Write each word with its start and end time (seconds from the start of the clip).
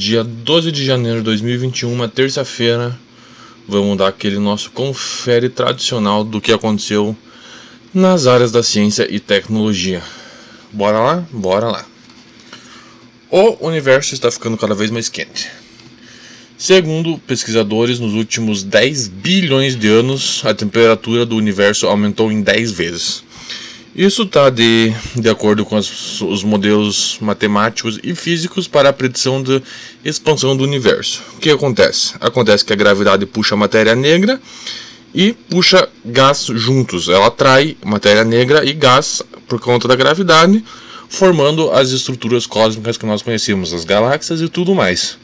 dia 0.00 0.24
12 0.24 0.72
de 0.72 0.82
janeiro 0.82 1.18
de 1.18 1.24
2021, 1.24 1.92
uma 1.92 2.08
terça-feira. 2.08 2.98
Vamos 3.68 3.98
dar 3.98 4.08
aquele 4.08 4.38
nosso 4.38 4.70
confere 4.70 5.50
tradicional 5.50 6.24
do 6.24 6.40
que 6.40 6.54
aconteceu 6.54 7.14
nas 7.92 8.26
áreas 8.26 8.50
da 8.50 8.62
ciência 8.62 9.06
e 9.14 9.20
tecnologia. 9.20 10.02
Bora 10.72 11.00
lá? 11.00 11.26
Bora 11.30 11.66
lá. 11.66 11.84
O 13.30 13.66
universo 13.66 14.14
está 14.14 14.30
ficando 14.30 14.56
cada 14.56 14.74
vez 14.74 14.90
mais 14.90 15.10
quente. 15.10 15.50
Segundo 16.56 17.18
pesquisadores, 17.18 18.00
nos 18.00 18.14
últimos 18.14 18.62
10 18.62 19.06
bilhões 19.08 19.76
de 19.76 19.88
anos, 19.88 20.40
a 20.46 20.54
temperatura 20.54 21.26
do 21.26 21.36
universo 21.36 21.86
aumentou 21.86 22.32
em 22.32 22.40
10 22.40 22.72
vezes. 22.72 23.22
Isso 23.94 24.22
está 24.22 24.50
de, 24.50 24.92
de 25.16 25.28
acordo 25.28 25.64
com 25.64 25.76
os 25.76 26.44
modelos 26.44 27.18
matemáticos 27.20 27.98
e 28.04 28.14
físicos 28.14 28.68
para 28.68 28.90
a 28.90 28.92
predição 28.92 29.42
da 29.42 29.60
expansão 30.04 30.56
do 30.56 30.62
universo. 30.62 31.20
O 31.36 31.40
que 31.40 31.50
acontece? 31.50 32.14
Acontece 32.20 32.64
que 32.64 32.72
a 32.72 32.76
gravidade 32.76 33.26
puxa 33.26 33.54
a 33.54 33.58
matéria 33.58 33.96
negra 33.96 34.40
e 35.12 35.32
puxa 35.32 35.88
gás 36.04 36.46
juntos. 36.54 37.08
Ela 37.08 37.26
atrai 37.26 37.76
matéria 37.84 38.22
negra 38.22 38.64
e 38.64 38.72
gás 38.72 39.22
por 39.48 39.58
conta 39.58 39.88
da 39.88 39.96
gravidade, 39.96 40.64
formando 41.08 41.72
as 41.72 41.90
estruturas 41.90 42.46
cósmicas 42.46 42.96
que 42.96 43.04
nós 43.04 43.22
conhecemos, 43.22 43.74
as 43.74 43.84
galáxias 43.84 44.40
e 44.40 44.48
tudo 44.48 44.72
mais. 44.72 45.18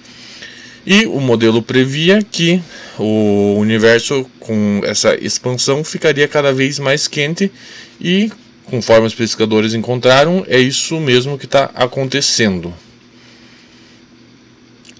E 0.85 1.07
o 1.07 1.21
modelo 1.21 1.63
previa 1.63 2.21
que 2.21 2.61
o 2.99 3.55
universo, 3.59 4.27
com 4.41 4.81
essa 4.85 5.15
expansão, 5.15 5.85
ficaria 5.85 6.27
cada 6.27 6.53
vez 6.53 6.81
mais 6.81 7.07
quente 7.07 7.51
e 8.01 8.31
conforme 8.67 9.07
os 9.07 9.15
pesquisadores 9.15 9.75
encontraram, 9.75 10.45
é 10.49 10.59
isso 10.59 10.99
mesmo 11.01 11.39
que 11.39 11.47
está 11.47 11.71
acontecendo. 11.75 12.75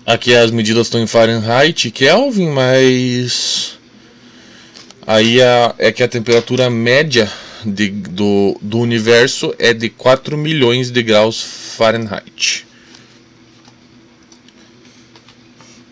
Aqui 0.05 0.35
as 0.35 0.51
medidas 0.51 0.87
estão 0.87 1.03
em 1.03 1.07
Fahrenheit 1.07 1.89
e 1.89 1.91
Kelvin, 1.91 2.49
mas 2.51 3.77
aí 5.05 5.43
a, 5.43 5.75
é 5.79 5.91
que 5.91 6.03
a 6.03 6.09
temperatura 6.09 6.71
média 6.71 7.31
de, 7.65 7.89
do, 7.89 8.57
do 8.63 8.79
universo 8.79 9.53
é 9.59 9.75
de 9.75 9.89
4 9.89 10.39
milhões 10.39 10.93
de 10.93 11.03
graus 11.03 11.43
Fahrenheit. 11.77 12.65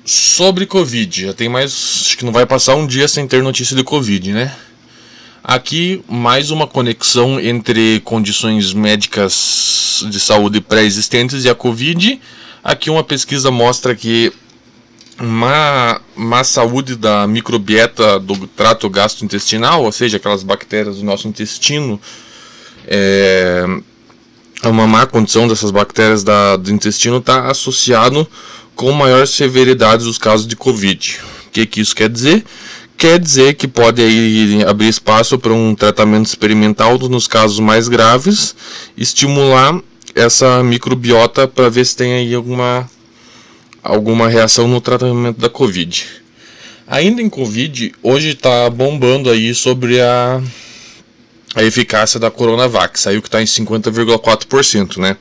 Sobre 0.04 0.66
Covid, 0.66 1.22
já 1.22 1.32
tem 1.32 1.48
mais. 1.48 1.72
Acho 1.72 2.18
que 2.18 2.24
não 2.24 2.32
vai 2.32 2.46
passar 2.46 2.76
um 2.76 2.86
dia 2.86 3.08
sem 3.08 3.26
ter 3.26 3.42
notícia 3.42 3.74
de 3.74 3.82
Covid, 3.82 4.32
né? 4.32 4.54
Aqui, 5.46 6.02
mais 6.08 6.50
uma 6.50 6.66
conexão 6.66 7.38
entre 7.38 8.00
condições 8.00 8.72
médicas 8.72 10.02
de 10.08 10.18
saúde 10.18 10.58
pré-existentes 10.58 11.44
e 11.44 11.50
a 11.50 11.54
Covid. 11.54 12.18
Aqui, 12.64 12.88
uma 12.88 13.04
pesquisa 13.04 13.50
mostra 13.50 13.94
que 13.94 14.32
má, 15.20 16.00
má 16.16 16.42
saúde 16.42 16.96
da 16.96 17.26
microbiota 17.26 18.18
do 18.18 18.46
trato 18.46 18.88
gastrointestinal, 18.88 19.84
ou 19.84 19.92
seja, 19.92 20.16
aquelas 20.16 20.42
bactérias 20.42 20.96
do 20.96 21.04
nosso 21.04 21.28
intestino, 21.28 22.00
é, 22.86 23.66
uma 24.62 24.86
má 24.86 25.04
condição 25.04 25.46
dessas 25.46 25.70
bactérias 25.70 26.24
da, 26.24 26.56
do 26.56 26.72
intestino 26.72 27.18
está 27.18 27.50
associado 27.50 28.26
com 28.74 28.90
maior 28.92 29.26
severidade 29.26 30.04
dos 30.04 30.16
casos 30.16 30.46
de 30.46 30.56
Covid. 30.56 31.20
O 31.48 31.50
que, 31.50 31.66
que 31.66 31.82
isso 31.82 31.94
quer 31.94 32.08
dizer? 32.08 32.42
Quer 32.96 33.18
dizer 33.18 33.54
que 33.54 33.68
pode 33.68 34.02
aí 34.02 34.64
abrir 34.66 34.88
espaço 34.88 35.38
para 35.38 35.52
um 35.52 35.74
tratamento 35.74 36.26
experimental 36.26 36.98
nos 36.98 37.26
casos 37.26 37.60
mais 37.60 37.88
graves, 37.88 38.54
estimular 38.96 39.80
essa 40.14 40.62
microbiota 40.62 41.48
para 41.48 41.68
ver 41.68 41.84
se 41.84 41.96
tem 41.96 42.12
aí 42.12 42.34
alguma, 42.34 42.88
alguma 43.82 44.28
reação 44.28 44.68
no 44.68 44.80
tratamento 44.80 45.40
da 45.40 45.48
Covid. 45.48 46.06
Ainda 46.86 47.22
em 47.22 47.28
Covid, 47.28 47.94
hoje 48.02 48.30
está 48.30 48.68
bombando 48.70 49.30
aí 49.30 49.54
sobre 49.54 50.00
a, 50.00 50.40
a 51.54 51.64
eficácia 51.64 52.20
da 52.20 52.30
Coronavac, 52.30 53.00
saiu 53.00 53.22
que 53.22 53.28
está 53.28 53.40
em 53.40 53.46
50,4%, 53.46 54.98
né? 54.98 55.16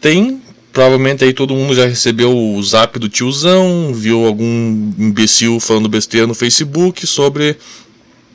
Tem 0.00 0.40
Provavelmente 0.72 1.24
aí 1.24 1.32
todo 1.32 1.54
mundo 1.54 1.74
já 1.74 1.86
recebeu 1.86 2.36
o 2.36 2.62
zap 2.62 2.98
do 2.98 3.08
tiozão, 3.08 3.92
viu 3.92 4.24
algum 4.24 4.92
imbecil 4.98 5.58
falando 5.58 5.88
besteira 5.88 6.26
no 6.26 6.34
Facebook 6.34 7.06
sobre, 7.06 7.56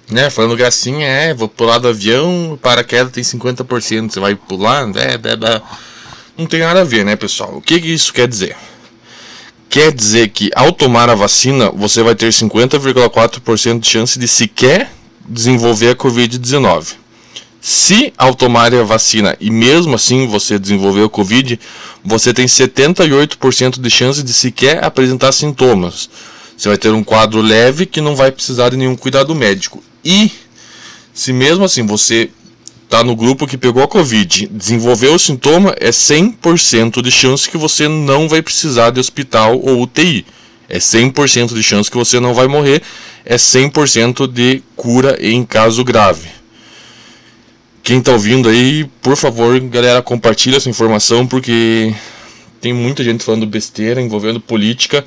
né, 0.10 0.30
falando 0.30 0.58
gracinha, 0.58 1.08
é, 1.08 1.34
vou 1.34 1.48
pular 1.48 1.78
do 1.78 1.88
avião, 1.88 2.60
paraquedas 2.62 3.14
tem 3.14 3.24
50%, 3.24 4.12
você 4.12 4.20
vai 4.20 4.36
pular, 4.36 4.86
é, 4.98 5.14
é. 5.14 5.62
Não 6.38 6.46
tem 6.46 6.60
nada 6.60 6.82
a 6.82 6.84
ver, 6.84 7.06
né, 7.06 7.16
pessoal? 7.16 7.56
O 7.56 7.62
que, 7.62 7.80
que 7.80 7.88
isso 7.88 8.14
quer 8.14 8.28
dizer? 8.28 8.58
Quer 9.70 9.94
dizer 9.94 10.30
que 10.30 10.52
ao 10.56 10.74
tomar 10.74 11.10
a 11.10 11.16
vacina, 11.16 11.72
você 11.72 12.04
vai 12.04 12.16
ter 12.16 12.30
50,4% 12.30 13.80
de 13.80 13.88
chance 13.88 14.20
de 14.20 14.28
sequer 14.28 14.92
desenvolver 15.28 15.92
a 15.92 15.96
Covid-19. 15.96 16.96
Se 17.60 18.14
ao 18.18 18.36
tomar 18.36 18.74
a 18.76 18.84
vacina 18.84 19.36
e 19.40 19.50
mesmo 19.50 19.96
assim 19.96 20.28
você 20.28 20.60
desenvolver 20.60 21.02
o 21.02 21.10
Covid, 21.10 21.60
você 22.06 22.34
tem 22.34 22.46
78% 22.46 23.82
de 23.82 23.90
chance 23.90 24.22
de 24.22 24.32
sequer 24.32 24.84
apresentar 24.84 25.32
sintomas. 25.32 26.10
Você 26.56 26.70
vai 26.70 26.78
ter 26.78 26.90
um 26.92 27.04
quadro 27.04 27.42
leve 27.42 27.86
que 27.86 28.00
não 28.00 28.16
vai 28.16 28.32
precisar 28.32 28.70
de 28.70 28.78
nenhum 28.78 28.96
cuidado 28.96 29.34
médico. 29.34 29.84
E 30.04 30.32
se 31.14 31.34
mesmo 31.34 31.66
assim 31.66 31.86
você 31.86 32.30
está 32.84 33.04
no 33.04 33.16
grupo 33.16 33.48
que 33.48 33.58
pegou 33.58 33.84
a 33.84 33.88
Covid, 33.88 34.48
desenvolveu 34.52 35.16
o 35.16 35.20
sintoma, 35.20 35.76
é 35.80 35.90
100% 35.90 37.02
de 37.02 37.12
chance 37.12 37.50
que 37.50 37.58
você 37.58 37.88
não 37.88 38.30
vai 38.30 38.42
precisar 38.42 38.92
de 38.92 39.00
hospital 39.00 39.60
ou 39.60 39.82
UTI. 39.82 40.26
É 40.70 40.78
100% 40.78 41.54
de 41.54 41.64
chance 41.64 41.90
que 41.90 41.98
você 41.98 42.20
não 42.20 42.34
vai 42.34 42.48
morrer, 42.48 42.82
é 43.26 43.36
100% 43.36 44.28
de 44.28 44.62
cura 44.76 45.18
em 45.20 45.44
caso 45.44 45.84
grave. 45.84 46.35
Quem 47.86 48.02
tá 48.02 48.14
ouvindo 48.14 48.50
aí, 48.50 48.90
por 49.00 49.16
favor, 49.16 49.60
galera, 49.60 50.02
compartilha 50.02 50.58
essa 50.58 50.68
informação 50.68 51.28
porque 51.28 51.94
tem 52.60 52.74
muita 52.74 53.04
gente 53.04 53.24
falando 53.24 53.46
besteira 53.46 54.02
envolvendo 54.02 54.40
política. 54.40 55.06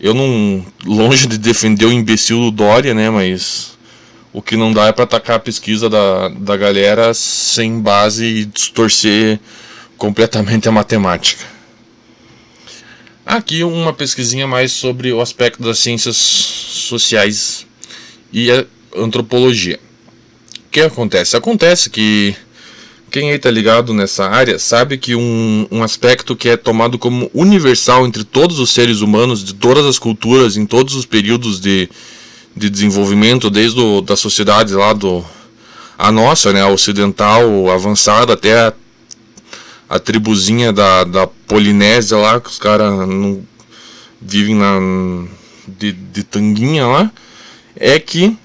Eu 0.00 0.12
não 0.14 0.66
longe 0.84 1.28
de 1.28 1.38
defender 1.38 1.86
o 1.86 1.92
imbecil 1.92 2.40
do 2.40 2.50
Dória, 2.50 2.92
né, 2.92 3.08
mas 3.08 3.78
o 4.32 4.42
que 4.42 4.56
não 4.56 4.72
dá 4.72 4.86
é 4.86 4.92
para 4.92 5.04
atacar 5.04 5.36
a 5.36 5.38
pesquisa 5.38 5.88
da, 5.88 6.28
da 6.30 6.56
galera 6.56 7.14
sem 7.14 7.78
base 7.78 8.24
e 8.24 8.44
distorcer 8.46 9.38
completamente 9.96 10.68
a 10.68 10.72
matemática. 10.72 11.44
Aqui 13.24 13.62
uma 13.62 13.92
pesquisinha 13.92 14.48
mais 14.48 14.72
sobre 14.72 15.12
o 15.12 15.20
aspecto 15.20 15.62
das 15.62 15.78
ciências 15.78 16.16
sociais 16.16 17.64
e 18.32 18.50
a 18.50 18.64
antropologia 18.96 19.78
que 20.70 20.80
acontece? 20.80 21.36
Acontece 21.36 21.90
que 21.90 22.34
quem 23.10 23.30
aí 23.30 23.38
tá 23.38 23.50
ligado 23.50 23.94
nessa 23.94 24.26
área 24.28 24.58
sabe 24.58 24.98
que 24.98 25.14
um, 25.14 25.66
um 25.70 25.82
aspecto 25.82 26.36
que 26.36 26.48
é 26.50 26.56
tomado 26.56 26.98
como 26.98 27.30
universal 27.32 28.06
entre 28.06 28.22
todos 28.22 28.58
os 28.58 28.70
seres 28.70 29.00
humanos, 29.00 29.42
de 29.42 29.54
todas 29.54 29.86
as 29.86 29.98
culturas, 29.98 30.56
em 30.56 30.66
todos 30.66 30.94
os 30.94 31.06
períodos 31.06 31.58
de, 31.58 31.88
de 32.54 32.68
desenvolvimento, 32.68 33.48
desde 33.48 33.80
o, 33.80 34.02
da 34.02 34.16
sociedade 34.16 34.74
lá 34.74 34.92
do 34.92 35.24
a 35.98 36.12
nossa, 36.12 36.52
né, 36.52 36.62
a 36.62 36.68
ocidental, 36.68 37.68
avançada, 37.70 38.34
até 38.34 38.68
a, 38.68 38.72
a 39.88 39.98
tribuzinha 39.98 40.72
da, 40.72 41.02
da 41.02 41.26
Polinésia 41.26 42.16
lá, 42.16 42.40
que 42.40 42.48
os 42.48 42.58
caras 42.58 42.94
vivem 44.20 44.54
na, 44.54 44.78
de, 45.66 45.92
de 45.92 46.22
tanguinha 46.22 46.86
lá, 46.86 47.10
é 47.74 47.98
que 47.98 48.36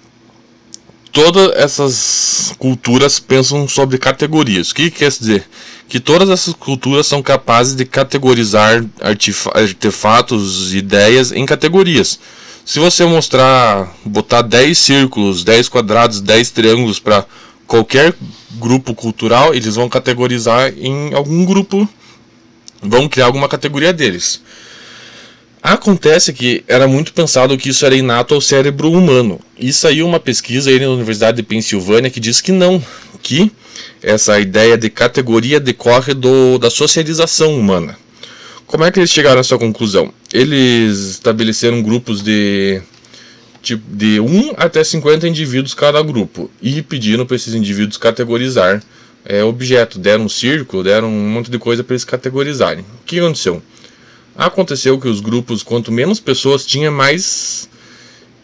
todas 1.13 1.51
essas 1.55 2.53
culturas 2.57 3.19
pensam 3.19 3.67
sobre 3.67 3.99
categorias. 3.99 4.71
O 4.71 4.75
que, 4.75 4.89
que 4.89 4.97
quer 4.97 5.09
dizer? 5.09 5.47
Que 5.87 5.99
todas 5.99 6.27
essas 6.27 6.55
culturas 6.55 7.05
são 7.05 7.21
capazes 7.21 7.75
de 7.75 7.85
categorizar 7.85 8.83
artefatos, 8.99 10.73
ideias 10.73 11.31
em 11.31 11.45
categorias. 11.45 12.19
Se 12.65 12.79
você 12.79 13.05
mostrar, 13.05 13.95
botar 14.03 14.41
10 14.41 14.75
círculos, 14.75 15.43
10 15.43 15.69
quadrados, 15.69 16.19
10 16.19 16.49
triângulos 16.49 16.99
para 16.99 17.25
qualquer 17.67 18.15
grupo 18.53 18.95
cultural, 18.95 19.53
eles 19.53 19.75
vão 19.75 19.87
categorizar 19.87 20.73
em 20.75 21.13
algum 21.13 21.45
grupo, 21.45 21.87
vão 22.81 23.07
criar 23.07 23.27
alguma 23.27 23.47
categoria 23.47 23.93
deles. 23.93 24.41
Acontece 25.63 26.33
que 26.33 26.61
era 26.67 26.89
muito 26.89 27.13
pensado 27.13 27.57
que 27.57 27.69
isso 27.69 27.85
era 27.85 27.95
inato 27.95 28.33
ao 28.33 28.41
cérebro 28.41 28.91
humano. 28.91 29.39
E 29.57 29.71
saiu 29.71 30.05
uma 30.05 30.19
pesquisa 30.19 30.69
aí 30.69 30.77
na 30.77 30.89
Universidade 30.89 31.37
de 31.37 31.43
Pensilvânia 31.43 32.09
que 32.11 32.19
diz 32.19 32.41
que 32.41 32.51
não, 32.51 32.83
que 33.21 33.49
essa 34.01 34.37
ideia 34.41 34.77
de 34.77 34.89
categoria 34.89 35.61
decorre 35.61 36.13
do, 36.13 36.57
da 36.57 36.69
socialização 36.69 37.57
humana. 37.57 37.97
Como 38.67 38.83
é 38.83 38.91
que 38.91 38.99
eles 38.99 39.09
chegaram 39.09 39.37
a 39.37 39.39
essa 39.39 39.57
conclusão? 39.57 40.13
Eles 40.33 41.11
estabeleceram 41.11 41.81
grupos 41.81 42.21
de 42.21 42.81
de 43.63 44.19
1 44.19 44.55
até 44.57 44.83
50 44.83 45.25
indivíduos 45.25 45.73
cada 45.73 46.03
grupo 46.03 46.51
e 46.61 46.81
pediram 46.81 47.25
para 47.25 47.37
esses 47.37 47.53
indivíduos 47.53 47.95
categorizar 47.95 48.83
é, 49.23 49.41
objeto. 49.41 49.97
Deram 49.97 50.25
um 50.25 50.29
círculo, 50.29 50.83
deram 50.83 51.07
um 51.07 51.29
monte 51.29 51.49
de 51.49 51.57
coisa 51.57 51.81
para 51.81 51.93
eles 51.93 52.03
categorizarem. 52.03 52.83
O 52.83 53.05
que 53.05 53.19
aconteceu? 53.19 53.63
Aconteceu 54.35 54.99
que 54.99 55.07
os 55.07 55.19
grupos, 55.19 55.61
quanto 55.61 55.91
menos 55.91 56.19
pessoas 56.19 56.65
tinha, 56.65 56.89
mais, 56.89 57.69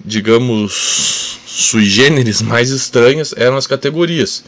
digamos, 0.03 1.39
sui 1.45 1.85
generis, 1.85 2.41
mais 2.41 2.69
estranhas 2.69 3.33
eram 3.35 3.57
as 3.57 3.65
categorias. 3.65 4.43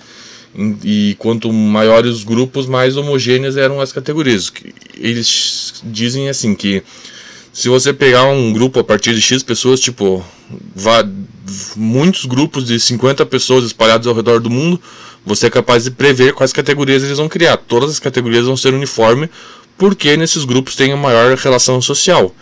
E 0.83 1.15
quanto 1.17 1.51
maiores 1.51 2.11
os 2.17 2.23
grupos, 2.23 2.67
mais 2.67 2.97
homogêneas 2.97 3.57
eram 3.57 3.81
as 3.81 3.91
categorias. 3.91 4.51
Eles 4.95 5.81
dizem 5.83 6.29
assim 6.29 6.53
que 6.53 6.83
se 7.53 7.69
você 7.69 7.91
pegar 7.91 8.25
um 8.25 8.53
grupo 8.53 8.79
a 8.79 8.83
partir 8.83 9.13
de 9.13 9.21
X 9.21 9.43
pessoas, 9.43 9.79
tipo, 9.79 10.23
muitos 11.75 12.25
grupos 12.25 12.65
de 12.65 12.79
50 12.79 13.25
pessoas 13.25 13.65
espalhados 13.65 14.07
ao 14.07 14.13
redor 14.13 14.39
do 14.39 14.49
mundo, 14.49 14.79
você 15.25 15.47
é 15.47 15.49
capaz 15.49 15.83
de 15.83 15.91
prever 15.91 16.33
quais 16.33 16.53
categorias 16.53 17.03
eles 17.03 17.17
vão 17.17 17.29
criar. 17.29 17.57
Todas 17.57 17.89
as 17.91 17.99
categorias 17.99 18.45
vão 18.45 18.57
ser 18.57 18.73
uniformes, 18.73 19.29
porque 19.77 20.15
nesses 20.17 20.45
grupos 20.45 20.75
tem 20.75 20.93
uma 20.93 21.09
maior 21.09 21.35
relação 21.37 21.81
social. 21.81 22.33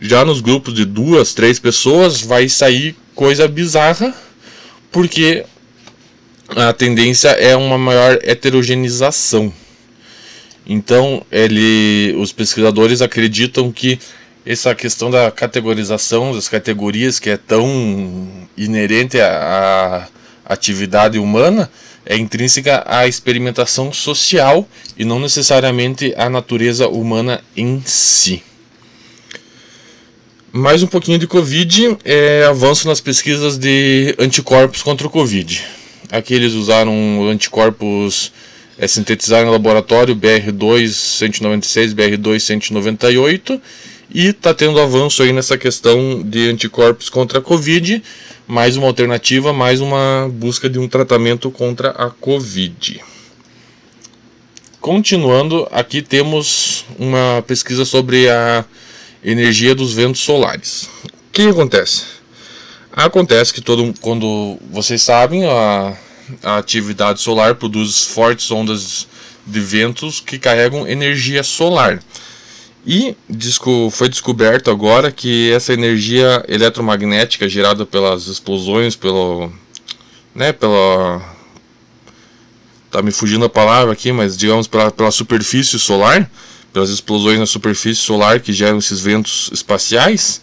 Já 0.00 0.24
nos 0.24 0.40
grupos 0.40 0.74
de 0.74 0.84
duas, 0.84 1.34
três 1.34 1.58
pessoas, 1.58 2.20
vai 2.20 2.48
sair 2.48 2.94
coisa 3.14 3.48
bizarra, 3.48 4.14
porque 4.92 5.44
a 6.54 6.72
tendência 6.72 7.28
é 7.30 7.56
uma 7.56 7.78
maior 7.78 8.18
heterogenização. 8.22 9.52
Então, 10.66 11.24
ele, 11.30 12.14
os 12.18 12.32
pesquisadores 12.32 13.00
acreditam 13.00 13.70
que 13.70 13.98
essa 14.44 14.74
questão 14.74 15.10
da 15.10 15.30
categorização 15.30 16.32
das 16.32 16.48
categorias 16.48 17.18
que 17.18 17.30
é 17.30 17.36
tão 17.36 18.28
inerente 18.56 19.20
à, 19.20 20.08
à 20.44 20.52
atividade 20.52 21.18
humana 21.18 21.70
é 22.06 22.16
intrínseca 22.16 22.84
à 22.86 23.08
experimentação 23.08 23.92
social 23.92 24.66
e 24.96 25.04
não 25.04 25.18
necessariamente 25.18 26.14
à 26.16 26.30
natureza 26.30 26.88
humana 26.88 27.42
em 27.56 27.82
si. 27.84 28.42
Mais 30.52 30.82
um 30.82 30.86
pouquinho 30.86 31.18
de 31.18 31.26
Covid, 31.26 31.98
é 32.04 32.46
avanço 32.48 32.86
nas 32.88 33.00
pesquisas 33.00 33.58
de 33.58 34.14
anticorpos 34.18 34.82
contra 34.82 35.06
o 35.06 35.10
Covid. 35.10 35.62
Aqui 36.10 36.32
eles 36.32 36.54
usaram 36.54 37.28
anticorpos 37.28 38.32
é, 38.78 38.86
sintetizados 38.86 39.46
no 39.46 39.52
laboratório 39.52 40.14
BR2 40.14 40.88
196, 40.88 41.92
BR2 41.92 42.38
198 42.40 43.60
e 44.08 44.28
está 44.28 44.54
tendo 44.54 44.80
avanço 44.80 45.22
aí 45.22 45.32
nessa 45.32 45.58
questão 45.58 46.22
de 46.22 46.48
anticorpos 46.48 47.08
contra 47.08 47.40
a 47.40 47.42
Covid, 47.42 48.02
mais 48.46 48.76
uma 48.76 48.86
alternativa, 48.86 49.52
mais 49.52 49.80
uma 49.80 50.30
busca 50.32 50.70
de 50.70 50.78
um 50.78 50.88
tratamento 50.88 51.50
contra 51.50 51.90
a 51.90 52.10
Covid. 52.10 53.02
Continuando, 54.80 55.66
aqui 55.72 56.00
temos 56.00 56.84
uma 56.96 57.42
pesquisa 57.44 57.84
sobre 57.84 58.28
a 58.30 58.64
energia 59.24 59.74
dos 59.74 59.92
ventos 59.92 60.20
solares. 60.20 60.88
O 61.04 61.32
que 61.32 61.48
acontece? 61.48 62.04
Acontece 62.92 63.52
que 63.52 63.60
todo 63.60 63.92
quando 64.00 64.58
vocês 64.70 65.02
sabem, 65.02 65.44
a, 65.44 65.96
a 66.42 66.58
atividade 66.58 67.20
solar 67.20 67.56
produz 67.56 68.04
fortes 68.04 68.50
ondas 68.50 69.08
de 69.44 69.60
ventos 69.60 70.20
que 70.20 70.38
carregam 70.38 70.86
energia 70.86 71.42
solar. 71.42 72.00
E 72.86 73.16
foi 73.90 74.08
descoberto 74.08 74.70
agora 74.70 75.10
que 75.10 75.50
essa 75.50 75.72
energia 75.72 76.44
eletromagnética 76.46 77.48
gerada 77.48 77.84
pelas 77.84 78.28
explosões, 78.28 78.94
pelo, 78.94 79.52
né, 80.32 80.52
pela 80.52 81.34
tá 82.88 83.02
me 83.02 83.10
fugindo 83.10 83.44
a 83.44 83.48
palavra 83.48 83.92
aqui, 83.92 84.12
mas 84.12 84.36
digamos 84.36 84.68
pela, 84.68 84.92
pela 84.92 85.10
superfície 85.10 85.80
solar, 85.80 86.30
pelas 86.72 86.88
explosões 86.88 87.40
na 87.40 87.46
superfície 87.46 88.00
solar 88.00 88.38
que 88.38 88.52
geram 88.52 88.78
esses 88.78 89.00
ventos 89.00 89.50
espaciais, 89.52 90.40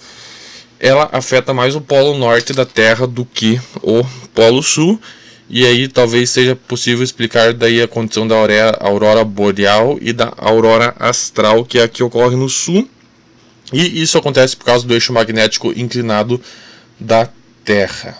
ela 0.82 1.08
afeta 1.14 1.54
mais 1.54 1.76
o 1.78 1.82
polo 1.82 2.18
norte 2.18 2.52
da 2.52 2.66
Terra 2.66 3.08
do 3.08 3.24
que 3.24 3.62
o 3.82 4.04
polo 4.36 4.62
sul 4.62 5.00
e 5.56 5.68
aí 5.68 5.88
talvez 5.88 6.32
seja 6.32 6.56
possível 6.56 7.04
explicar 7.04 7.54
daí 7.54 7.80
a 7.80 7.88
condição 7.88 8.28
da 8.28 8.36
aurora 8.80 9.24
boreal 9.24 10.00
e 10.02 10.12
da 10.12 10.34
aurora 10.36 10.96
astral, 10.98 11.64
que 11.64 11.78
é 11.78 11.84
a 11.84 11.88
que 11.88 12.02
ocorre 12.02 12.36
no 12.36 12.50
sul. 12.50 12.90
E 13.72 14.02
isso 14.02 14.18
acontece 14.18 14.58
por 14.58 14.66
causa 14.66 14.84
do 14.88 14.96
eixo 14.96 15.14
magnético 15.14 15.72
inclinado 15.80 16.42
da 17.00 17.30
Terra. 17.64 18.18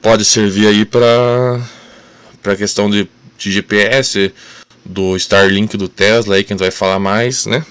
Pode 0.00 0.24
servir 0.24 0.66
aí 0.66 0.86
para 0.86 1.60
para 2.42 2.56
questão 2.56 2.88
de, 2.88 3.06
de 3.36 3.52
GPS, 3.52 4.32
do 4.82 5.14
Starlink 5.16 5.76
do 5.76 5.88
Tesla, 5.88 6.36
aí 6.36 6.42
que 6.42 6.54
a 6.54 6.56
gente 6.56 6.62
vai 6.62 6.70
falar 6.70 6.98
mais, 6.98 7.44
né? 7.44 7.66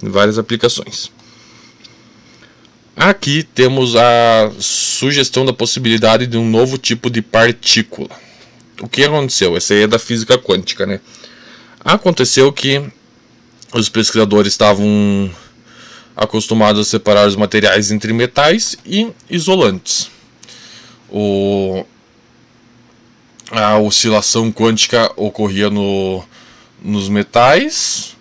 Várias 0.00 0.38
aplicações. 0.38 1.10
Aqui 2.96 3.42
temos 3.42 3.96
a 3.96 4.52
sugestão 4.60 5.44
da 5.44 5.52
possibilidade 5.52 6.26
de 6.28 6.36
um 6.36 6.48
novo 6.48 6.78
tipo 6.78 7.10
de 7.10 7.20
partícula. 7.20 8.10
O 8.80 8.88
que 8.88 9.02
aconteceu? 9.02 9.56
Essa 9.56 9.74
aí 9.74 9.82
é 9.82 9.86
da 9.86 9.98
física 9.98 10.38
quântica, 10.38 10.86
né? 10.86 11.00
Aconteceu 11.84 12.52
que 12.52 12.82
os 13.72 13.88
pesquisadores 13.88 14.52
estavam 14.52 15.30
acostumados 16.16 16.80
a 16.80 16.88
separar 16.88 17.26
os 17.26 17.34
materiais 17.34 17.90
entre 17.90 18.12
metais 18.12 18.76
e 18.86 19.10
isolantes. 19.28 20.08
O, 21.10 21.84
a 23.50 23.76
oscilação 23.78 24.52
quântica 24.52 25.10
ocorria 25.16 25.68
no, 25.68 26.24
nos 26.80 27.08
metais 27.08 28.13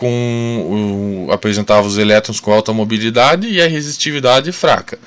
com 0.00 1.26
o, 1.28 1.30
apresentava 1.30 1.86
os 1.86 1.98
elétrons 1.98 2.40
com 2.40 2.50
alta 2.50 2.72
mobilidade 2.72 3.46
e 3.46 3.60
a 3.60 3.68
resistividade 3.68 4.50
fraca. 4.50 4.98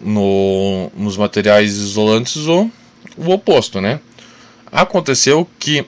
No, 0.00 0.92
nos 0.96 1.16
materiais 1.16 1.72
isolantes 1.72 2.46
o, 2.46 2.70
o 3.16 3.30
oposto, 3.30 3.80
né? 3.80 3.98
Aconteceu 4.70 5.48
que 5.58 5.84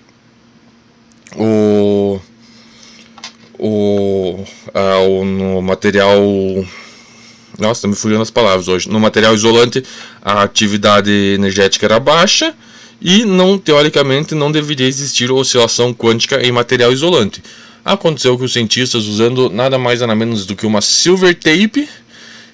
o, 1.37 2.19
o, 3.56 4.44
a, 4.75 4.99
o 4.99 5.25
no 5.25 5.62
material 5.62 6.20
nossa, 7.56 7.82
tá 7.82 7.88
me 7.88 7.94
fugindo 7.94 8.23
as 8.23 8.31
palavras 8.31 8.67
hoje. 8.67 8.88
No 8.88 8.99
material 8.99 9.32
isolante, 9.32 9.85
a 10.20 10.43
atividade 10.43 11.11
energética 11.11 11.87
era 11.87 12.00
baixa 12.00 12.53
e 13.00 13.25
não 13.25 13.56
teoricamente 13.56 14.35
não 14.35 14.50
deveria 14.50 14.88
existir 14.88 15.31
oscilação 15.31 15.94
quântica 15.94 16.44
em 16.44 16.50
material 16.50 16.91
isolante. 16.93 17.41
Aconteceu 17.85 18.37
que 18.37 18.44
os 18.44 18.53
cientistas, 18.53 19.06
usando 19.06 19.49
nada 19.49 19.79
mais 19.79 20.00
nada 20.00 20.15
menos 20.15 20.44
do 20.47 20.55
que 20.55 20.67
uma 20.67 20.81
silver 20.81 21.35
tape, 21.35 21.88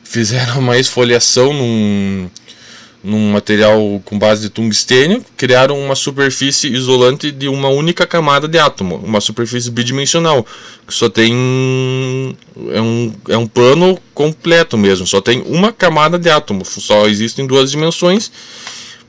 fizeram 0.04 0.60
uma 0.60 0.78
esfoliação 0.78 1.52
num, 1.52 2.30
num 3.02 3.32
material 3.32 4.00
com 4.04 4.18
base 4.18 4.42
de 4.42 4.50
tungstênio, 4.50 5.24
criaram 5.36 5.78
uma 5.78 5.94
superfície 5.94 6.72
isolante 6.72 7.30
de 7.30 7.48
uma 7.48 7.68
única 7.68 8.06
camada 8.06 8.48
de 8.48 8.58
átomo, 8.58 8.96
uma 8.96 9.20
superfície 9.20 9.70
bidimensional, 9.70 10.46
que 10.86 10.94
só 10.94 11.08
tem 11.08 12.36
é 12.70 12.80
um, 12.80 13.12
é 13.28 13.36
um 13.36 13.46
plano 13.46 13.98
completo 14.14 14.76
mesmo, 14.78 15.06
só 15.06 15.20
tem 15.20 15.42
uma 15.46 15.72
camada 15.72 16.18
de 16.18 16.30
átomo, 16.30 16.64
só 16.64 17.06
existem 17.06 17.46
duas 17.46 17.70
dimensões. 17.70 18.30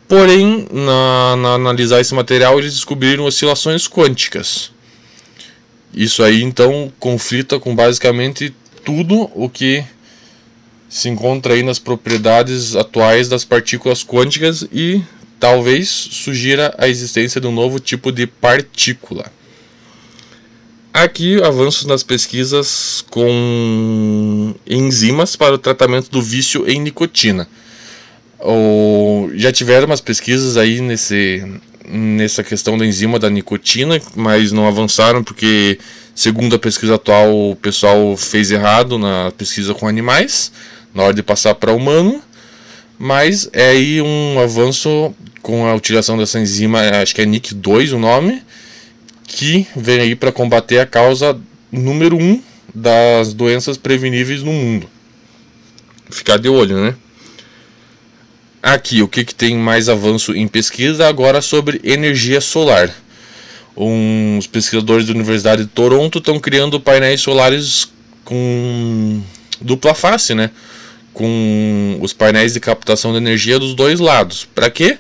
Porém, 0.08 0.66
na, 0.72 1.36
na 1.36 1.50
analisar 1.56 2.00
esse 2.00 2.16
material, 2.16 2.58
eles 2.58 2.76
descobriram 2.76 3.26
oscilações 3.26 3.90
quânticas. 3.90 4.72
Isso 5.94 6.24
aí 6.24 6.44
então 6.44 6.92
conflita 7.00 7.60
com 7.60 7.76
basicamente 7.76 8.54
tudo 8.84 9.30
o 9.34 9.50
que 9.50 9.84
se 10.90 11.10
encontra 11.10 11.54
aí 11.54 11.64
nas 11.64 11.80
propriedades 11.80 12.76
atuais 12.76 13.28
das 13.28 13.44
partículas 13.44 14.04
quânticas 14.04 14.66
e 14.72 15.02
talvez 15.40 15.90
sugira 15.90 16.74
a 16.78 16.88
existência 16.88 17.42
de 17.42 17.48
um 17.48 17.52
novo 17.52 17.80
tipo 17.80 18.12
de 18.12 18.26
partícula. 18.26 19.32
Aqui 20.94 21.42
avanços 21.44 21.86
nas 21.86 22.02
pesquisas 22.02 23.06
com 23.12 24.56
enzimas 24.66 25.36
para 25.36 25.54
o 25.54 25.58
tratamento 25.60 26.10
do 26.10 26.22
vício 26.22 26.68
em 26.68 26.80
nicotina. 26.80 27.48
Ou, 28.40 29.30
já 29.36 29.52
tiveram 29.52 29.86
umas 29.86 30.02
pesquisas 30.02 30.58
aí 30.58 30.82
nesse, 30.82 31.44
nessa 31.88 32.44
questão 32.44 32.78
da 32.78 32.86
enzima 32.86 33.18
da 33.18 33.30
nicotina, 33.30 34.00
mas 34.16 34.52
não 34.52 34.68
avançaram 34.68 35.24
porque, 35.24 35.80
segundo 36.14 36.56
a 36.56 36.60
pesquisa 36.60 36.96
atual, 36.96 37.52
o 37.52 37.56
pessoal 37.56 38.16
fez 38.18 38.52
errado 38.52 39.00
na 39.00 39.32
pesquisa 39.38 39.74
com 39.74 39.88
animais, 39.88 40.52
na 40.94 41.04
hora 41.04 41.14
de 41.14 41.24
passar 41.24 41.56
para 41.56 41.72
humano. 41.72 42.22
Mas 43.00 43.50
é 43.54 43.70
aí 43.70 44.02
um 44.02 44.40
avanço 44.40 45.14
com 45.42 45.66
a 45.68 45.76
utilização 45.76 46.18
dessa 46.18 46.40
enzima, 46.40 46.82
acho 47.02 47.14
que 47.14 47.22
é 47.22 47.26
NIC2 47.26 47.94
o 47.94 48.00
nome, 48.00 48.42
que 49.24 49.68
vem 49.76 50.00
aí 50.00 50.16
para 50.16 50.32
combater 50.32 50.80
a 50.80 50.86
causa 50.86 51.40
número 51.72 52.18
1 52.18 52.22
um 52.22 52.42
das 52.74 53.34
doenças 53.34 53.78
preveníveis 53.78 54.44
no 54.44 54.52
mundo. 54.52 54.90
Ficar 56.10 56.38
de 56.38 56.50
olho, 56.50 56.78
né? 56.84 56.96
Aqui, 58.68 59.02
o 59.02 59.08
que, 59.08 59.24
que 59.24 59.34
tem 59.34 59.56
mais 59.56 59.88
avanço 59.88 60.36
em 60.36 60.46
pesquisa 60.46 61.08
agora 61.08 61.42
sobre 61.42 61.80
energia 61.86 62.42
solar. 62.42 62.94
Uns 63.78 64.46
pesquisadores 64.46 65.08
da 65.08 65.14
Universidade 65.14 65.64
de 65.64 65.70
Toronto 65.70 66.18
estão 66.18 66.38
criando 66.38 66.78
painéis 66.78 67.22
solares 67.22 67.88
com 68.26 69.22
dupla 69.62 69.94
face, 69.94 70.36
né? 70.36 70.52
Com 71.14 71.98
os 72.02 72.12
painéis 72.12 72.56
de 72.56 72.60
captação 72.60 73.14
de 73.14 73.20
energia 73.20 73.58
dos 73.58 73.74
dois 73.74 74.02
lados. 74.02 74.46
Para 74.54 74.70
quê? 74.70 74.98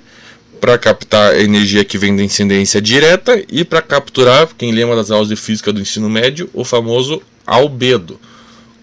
Para 0.62 0.78
captar 0.78 1.34
a 1.34 1.42
energia 1.42 1.84
que 1.84 1.98
vem 1.98 2.16
da 2.16 2.24
incidência 2.24 2.82
direta 2.82 3.44
e 3.52 3.66
para 3.66 3.82
capturar, 3.82 4.48
quem 4.58 4.72
lembra 4.72 4.96
das 4.96 5.12
aulas 5.12 5.28
de 5.28 5.36
física 5.36 5.74
do 5.74 5.82
ensino 5.82 6.10
médio, 6.10 6.50
o 6.54 6.64
famoso 6.64 7.22
albedo. 7.46 8.18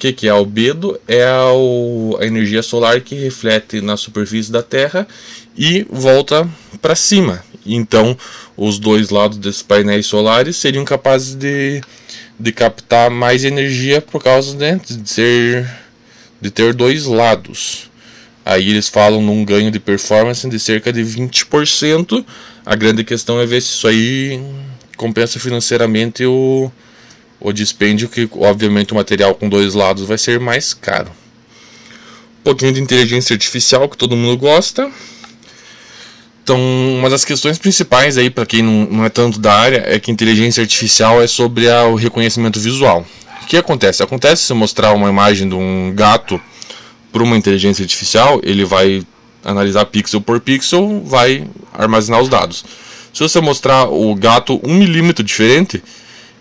Que, 0.05 0.13
que 0.13 0.27
é 0.29 0.31
albedo? 0.31 1.01
É 1.09 1.25
a 1.25 2.27
energia 2.27 2.63
solar 2.63 3.01
que 3.01 3.15
reflete 3.15 3.81
na 3.81 3.97
superfície 3.97 4.53
da 4.53 4.63
Terra 4.63 5.09
e 5.57 5.87
volta 5.89 6.47
para 6.83 6.95
cima. 6.95 7.43
Então, 7.65 8.15
os 8.55 8.79
dois 8.79 9.09
lados 9.09 9.39
desses 9.39 9.63
painéis 9.63 10.05
solares 10.05 10.59
seriam 10.59 10.85
capazes 10.85 11.35
de, 11.35 11.81
de 12.39 12.53
captar 12.53 13.11
mais 13.11 13.45
energia 13.45 14.03
por 14.03 14.23
causa 14.23 14.55
né, 14.59 14.79
de 14.85 15.09
ser 15.09 15.67
de 16.39 16.51
ter 16.51 16.75
dois 16.75 17.07
lados. 17.07 17.91
Aí 18.45 18.69
eles 18.69 18.91
falam 18.91 19.23
num 19.23 19.43
ganho 19.43 19.71
de 19.71 19.81
performance 19.81 20.47
de 20.47 20.59
cerca 20.59 20.93
de 20.93 21.01
20%. 21.01 22.23
A 22.67 22.77
grande 22.77 23.05
questão 23.05 23.41
é 23.41 23.47
ver 23.47 23.63
se 23.63 23.69
isso 23.69 23.89
aí 23.89 24.39
compensa 24.99 25.41
financeiramente 25.41 26.27
o, 26.27 26.71
o 27.41 27.53
dispêndio, 27.53 28.09
que 28.09 28.29
obviamente 28.39 28.93
o 28.93 28.97
material 28.97 29.35
com 29.35 29.49
dois 29.49 29.75
lados 29.75 30.05
vai 30.05 30.19
ser 30.19 30.41
mais 30.41 30.73
caro. 30.73 31.11
Um 32.41 32.45
pouquinho 32.45 32.73
de 32.73 32.81
inteligência 32.81 33.35
artificial 33.35 33.89
que 33.89 33.97
todo 33.97 34.17
mundo 34.17 34.37
gosta. 34.39 34.91
Então, 36.43 36.59
uma 36.99 37.09
das 37.09 37.25
questões 37.25 37.57
principais 37.57 38.19
aí 38.19 38.29
para 38.29 38.45
quem 38.45 38.63
não, 38.63 38.87
não, 38.91 39.05
é 39.05 39.09
tanto 39.09 39.39
da 39.39 39.55
área 39.55 39.83
é 39.87 39.99
que 39.99 40.11
inteligência 40.11 40.63
artificial 40.63 41.23
é 41.23 41.27
sobre 41.27 41.71
a, 41.71 41.87
o 41.87 41.95
reconhecimento 41.95 42.61
visual. 42.61 43.07
O 43.43 43.47
que 43.47 43.57
acontece? 43.57 44.03
Acontece 44.03 44.43
se 44.43 44.55
mostrar 44.55 44.93
uma 44.93 45.09
imagem 45.09 45.49
de 45.49 45.55
um 45.55 45.93
gato 45.95 46.41
para 47.11 47.23
uma 47.23 47.37
inteligência 47.37 47.83
artificial, 47.83 48.41
ele 48.43 48.65
vai 48.65 49.07
analisar 49.45 49.85
pixel 49.87 50.21
por 50.21 50.41
pixel, 50.41 51.03
vai 51.05 51.47
armazenar 51.73 52.21
os 52.21 52.29
dados. 52.29 52.65
Se 53.13 53.23
você 53.23 53.41
mostrar 53.41 53.89
o 53.89 54.15
gato 54.15 54.61
um 54.65 54.75
milímetro 54.75 55.25
diferente, 55.25 55.83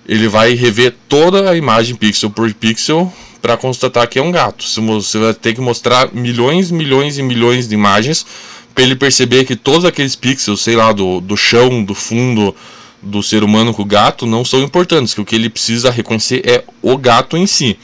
ele 0.07 0.27
vai 0.27 0.53
rever 0.53 0.95
toda 1.07 1.50
a 1.50 1.55
imagem 1.55 1.95
pixel 1.95 2.29
por 2.29 2.51
pixel 2.53 3.12
para 3.41 3.57
constatar 3.57 4.07
que 4.07 4.19
é 4.19 4.22
um 4.22 4.31
gato. 4.31 4.63
Você 4.63 5.17
vai 5.17 5.33
ter 5.33 5.53
que 5.53 5.62
mostrar 5.62 6.13
milhões, 6.13 6.72
milhões 6.72 7.17
e 7.17 7.24
milhões 7.24 7.67
de 7.67 7.74
imagens 7.74 8.25
para 8.74 8.83
ele 8.83 8.95
perceber 8.95 9.45
que 9.45 9.55
todos 9.55 9.86
aqueles 9.86 10.15
pixels, 10.15 10.62
sei 10.62 10.75
lá, 10.75 10.91
do, 10.91 11.22
do 11.22 11.38
chão, 11.38 11.83
do 11.83 11.93
fundo, 11.93 12.55
do 13.01 13.22
ser 13.22 13.43
humano 13.43 13.74
com 13.74 13.81
o 13.81 13.86
gato 13.86 14.25
não 14.25 14.43
são 14.45 14.62
importantes, 14.62 15.13
que 15.13 15.22
o 15.22 15.25
que 15.25 15.36
ele 15.36 15.50
precisa 15.50 15.91
reconhecer 15.91 16.41
é 16.45 16.63
o 16.81 16.98
gato 16.98 17.38
em 17.38 17.45
si. 17.45 17.77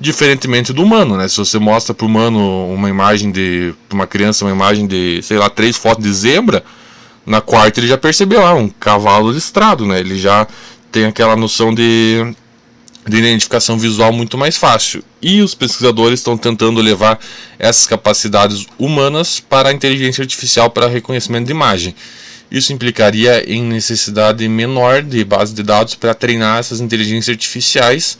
Diferentemente 0.00 0.72
do 0.72 0.82
humano, 0.82 1.16
né? 1.16 1.28
Se 1.28 1.36
você 1.36 1.58
mostra 1.58 1.92
para 1.92 2.04
o 2.04 2.08
humano 2.08 2.72
uma 2.72 2.88
imagem 2.88 3.30
de 3.30 3.74
uma 3.92 4.06
criança, 4.06 4.44
uma 4.44 4.50
imagem 4.50 4.86
de, 4.86 5.20
sei 5.22 5.38
lá, 5.38 5.50
três 5.50 5.76
fotos 5.76 6.04
de 6.04 6.12
zebra, 6.12 6.64
na 7.26 7.40
quarta 7.40 7.80
ele 7.80 7.88
já 7.88 7.98
percebeu, 7.98 8.46
ah, 8.46 8.54
um 8.54 8.68
cavalo 8.68 9.30
listrado, 9.30 9.84
né? 9.84 10.00
Ele 10.00 10.16
já 10.16 10.46
tem 10.90 11.04
aquela 11.04 11.36
noção 11.36 11.74
de 11.74 12.34
de 13.08 13.16
identificação 13.16 13.78
visual 13.78 14.12
muito 14.12 14.36
mais 14.36 14.56
fácil. 14.56 15.02
E 15.20 15.40
os 15.40 15.54
pesquisadores 15.54 16.20
estão 16.20 16.36
tentando 16.36 16.80
levar 16.80 17.18
essas 17.58 17.86
capacidades 17.86 18.66
humanas 18.78 19.40
para 19.40 19.70
a 19.70 19.72
inteligência 19.72 20.22
artificial 20.22 20.70
para 20.70 20.86
reconhecimento 20.86 21.46
de 21.46 21.52
imagem. 21.52 21.94
Isso 22.50 22.72
implicaria 22.72 23.44
em 23.50 23.62
necessidade 23.62 24.46
menor 24.48 25.02
de 25.02 25.24
base 25.24 25.54
de 25.54 25.62
dados 25.62 25.94
para 25.94 26.14
treinar 26.14 26.58
essas 26.58 26.80
inteligências 26.80 27.34
artificiais 27.34 28.18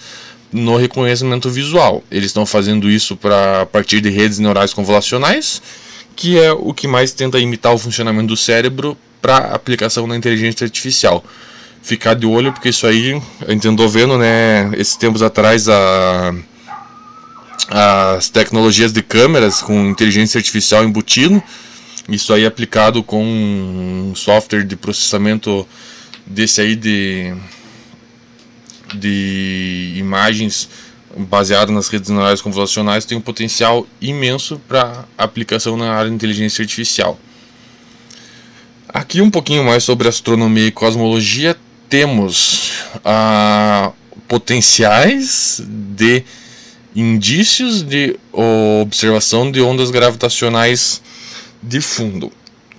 no 0.52 0.76
reconhecimento 0.76 1.50
visual. 1.50 2.02
Eles 2.10 2.26
estão 2.26 2.44
fazendo 2.44 2.90
isso 2.90 3.16
para 3.16 3.62
a 3.62 3.66
partir 3.66 4.00
de 4.00 4.10
redes 4.10 4.38
neurais 4.38 4.72
convolucionais, 4.75 5.62
que 6.16 6.38
é 6.38 6.52
o 6.52 6.75
que 6.75 6.88
mais 6.88 7.12
tenta 7.12 7.38
imitar 7.38 7.72
o 7.72 7.78
funcionamento 7.78 8.28
do 8.28 8.37
cérebro 8.37 8.96
para 9.20 9.37
aplicação 9.54 10.06
na 10.06 10.16
inteligência 10.16 10.64
artificial 10.64 11.25
ficar 11.88 12.12
de 12.12 12.26
olho, 12.26 12.52
porque 12.52 12.68
isso 12.68 12.87
aí 12.87 13.21
a 13.47 13.50
gente 13.50 13.66
andou 13.66 13.88
vendo, 13.88 14.18
né, 14.18 14.71
esses 14.75 14.95
tempos 14.95 15.23
atrás, 15.23 15.71
a, 15.71 16.35
as 17.71 18.28
tecnologias 18.28 18.92
de 18.92 19.02
câmeras 19.02 19.62
com 19.62 19.88
inteligência 19.88 20.37
artificial 20.37 20.85
embutido, 20.85 21.42
isso 22.07 22.33
aí 22.35 22.45
aplicado 22.45 23.02
com 23.02 23.25
um 23.25 24.12
software 24.14 24.64
de 24.64 24.76
processamento 24.76 25.66
desse 26.26 26.61
aí 26.61 26.76
de, 26.76 27.35
de 28.95 29.95
imagens 29.97 30.68
baseado 31.16 31.73
nas 31.73 31.88
redes 31.88 32.11
neurais 32.11 32.42
convolucionais 32.42 33.07
tem 33.07 33.16
um 33.16 33.21
potencial 33.21 33.87
imenso 33.99 34.61
para 34.68 35.07
aplicação 35.16 35.75
na 35.75 35.90
área 35.95 36.11
de 36.11 36.16
inteligência 36.16 36.62
artificial. 36.62 37.18
Aqui 38.88 39.23
um 39.23 39.30
pouquinho 39.30 39.64
mais 39.64 39.85
sobre 39.85 40.07
astronomia 40.07 40.66
e 40.66 40.71
cosmologia 40.71 41.57
temos 41.88 42.85
ah, 43.04 43.92
potenciais 44.26 45.62
de 45.66 46.23
indícios 46.95 47.83
de 47.83 48.18
observação 48.33 49.50
de 49.50 49.61
ondas 49.61 49.90
gravitacionais 49.90 51.02
de 51.62 51.80
fundo. 51.80 52.26
O 52.26 52.33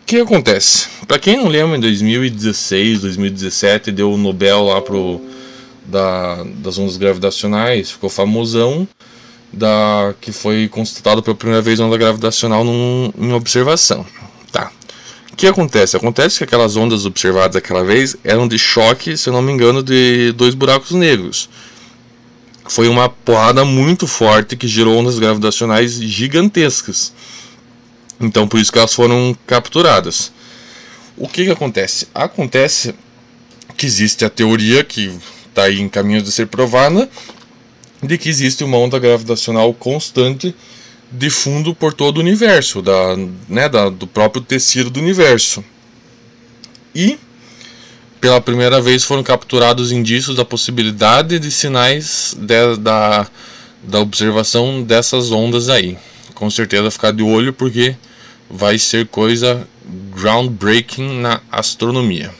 que 0.05 0.17
acontece? 0.17 0.87
Para 1.07 1.19
quem 1.19 1.37
não 1.37 1.47
lembra, 1.47 1.77
em 1.77 1.79
2016, 1.79 3.01
2017 3.01 3.91
deu 3.91 4.11
o 4.11 4.17
Nobel 4.17 4.63
lá 4.63 4.81
pro 4.81 5.21
da, 5.85 6.43
das 6.57 6.77
ondas 6.77 6.97
gravitacionais, 6.97 7.91
ficou 7.91 8.09
famosão 8.09 8.87
da 9.51 10.13
que 10.21 10.31
foi 10.31 10.67
constatado 10.67 11.23
pela 11.23 11.35
primeira 11.35 11.61
vez 11.61 11.79
onda 11.79 11.97
gravitacional 11.97 12.63
num, 12.63 13.11
em 13.17 13.33
observação 13.33 14.05
que 15.39 15.47
acontece? 15.47 15.95
Acontece 15.95 16.37
que 16.37 16.43
aquelas 16.43 16.75
ondas 16.75 17.05
observadas 17.05 17.55
aquela 17.55 17.81
vez 17.81 18.13
eram 18.25 18.45
de 18.45 18.59
choque, 18.59 19.15
se 19.15 19.29
eu 19.29 19.33
não 19.33 19.41
me 19.41 19.53
engano, 19.53 19.81
de 19.81 20.33
dois 20.33 20.53
buracos 20.53 20.91
negros. 20.91 21.49
Foi 22.67 22.89
uma 22.89 23.07
porrada 23.07 23.63
muito 23.63 24.05
forte 24.05 24.57
que 24.57 24.67
gerou 24.67 24.97
ondas 24.97 25.17
gravitacionais 25.17 25.93
gigantescas. 25.93 27.13
Então 28.19 28.49
por 28.49 28.59
isso 28.59 28.69
que 28.69 28.79
elas 28.79 28.93
foram 28.93 29.33
capturadas. 29.47 30.33
O 31.15 31.25
que, 31.25 31.45
que 31.45 31.51
acontece? 31.51 32.09
Acontece 32.13 32.93
que 33.77 33.85
existe 33.85 34.25
a 34.25 34.29
teoria 34.29 34.83
que 34.83 35.09
está 35.47 35.71
em 35.71 35.87
caminho 35.87 36.21
de 36.21 36.33
ser 36.33 36.47
provada 36.47 37.09
de 38.03 38.17
que 38.17 38.27
existe 38.27 38.61
uma 38.61 38.77
onda 38.77 38.99
gravitacional 38.99 39.73
constante 39.73 40.53
de 41.11 41.29
fundo 41.29 41.73
por 41.73 41.93
todo 41.93 42.17
o 42.17 42.21
universo, 42.21 42.81
da, 42.81 43.15
né, 43.47 43.67
da, 43.67 43.89
do 43.89 44.05
próprio 44.05 44.41
tecido 44.41 44.89
do 44.89 44.99
universo. 44.99 45.63
E 46.93 47.17
pela 48.21 48.41
primeira 48.41 48.81
vez 48.81 49.03
foram 49.03 49.23
capturados 49.23 49.91
indícios 49.91 50.35
da 50.35 50.45
possibilidade 50.45 51.39
de 51.39 51.49
sinais 51.49 52.35
de, 52.37 52.77
da, 52.77 53.27
da 53.83 53.99
observação 53.99 54.83
dessas 54.83 55.31
ondas 55.31 55.69
aí. 55.69 55.97
Com 56.35 56.49
certeza 56.49 56.91
ficar 56.91 57.11
de 57.11 57.23
olho 57.23 57.53
porque 57.53 57.95
vai 58.49 58.77
ser 58.77 59.07
coisa 59.07 59.67
groundbreaking 60.13 61.19
na 61.19 61.41
astronomia. 61.51 62.31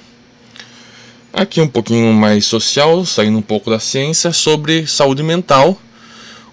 Aqui 1.32 1.62
um 1.62 1.68
pouquinho 1.68 2.12
mais 2.14 2.46
social, 2.46 3.06
saindo 3.06 3.38
um 3.38 3.42
pouco 3.42 3.70
da 3.70 3.80
ciência, 3.80 4.34
sobre 4.34 4.88
saúde 4.88 5.24
mental 5.24 5.80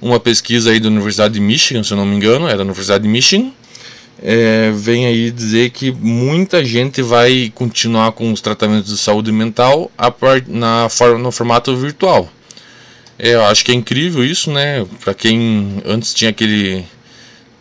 uma 0.07 0.21
pesquisa 0.21 0.71
aí 0.71 0.81
da 0.81 0.89
Universidade 0.89 1.35
de 1.35 1.41
Michigan, 1.41 1.83
se 1.83 1.93
eu 1.93 1.97
não 1.97 2.07
me 2.07 2.17
engano, 2.17 2.49
é 2.49 2.57
da 2.57 2.63
Universidade 2.63 3.03
de 3.03 3.09
Michigan, 3.09 3.51
é, 4.23 4.71
vem 4.75 5.07
aí 5.07 5.31
dizer 5.31 5.71
que 5.71 5.91
muita 5.93 6.65
gente 6.65 7.03
vai 7.03 7.53
continuar 7.55 8.13
com 8.13 8.33
os 8.33 8.41
tratamentos 8.41 8.91
de 8.91 8.99
saúde 8.99 9.31
mental 9.31 9.91
part, 10.19 10.51
na, 10.51 10.89
no 11.19 11.31
formato 11.31 11.77
virtual. 11.77 12.31
É, 13.19 13.35
eu 13.35 13.45
acho 13.45 13.65
que 13.65 13.73
é 13.73 13.75
incrível 13.75 14.25
isso, 14.25 14.51
né? 14.51 14.87
Para 15.03 15.15
quem 15.15 15.83
antes 15.85 16.15
tinha 16.15 16.31
aquele 16.31 16.85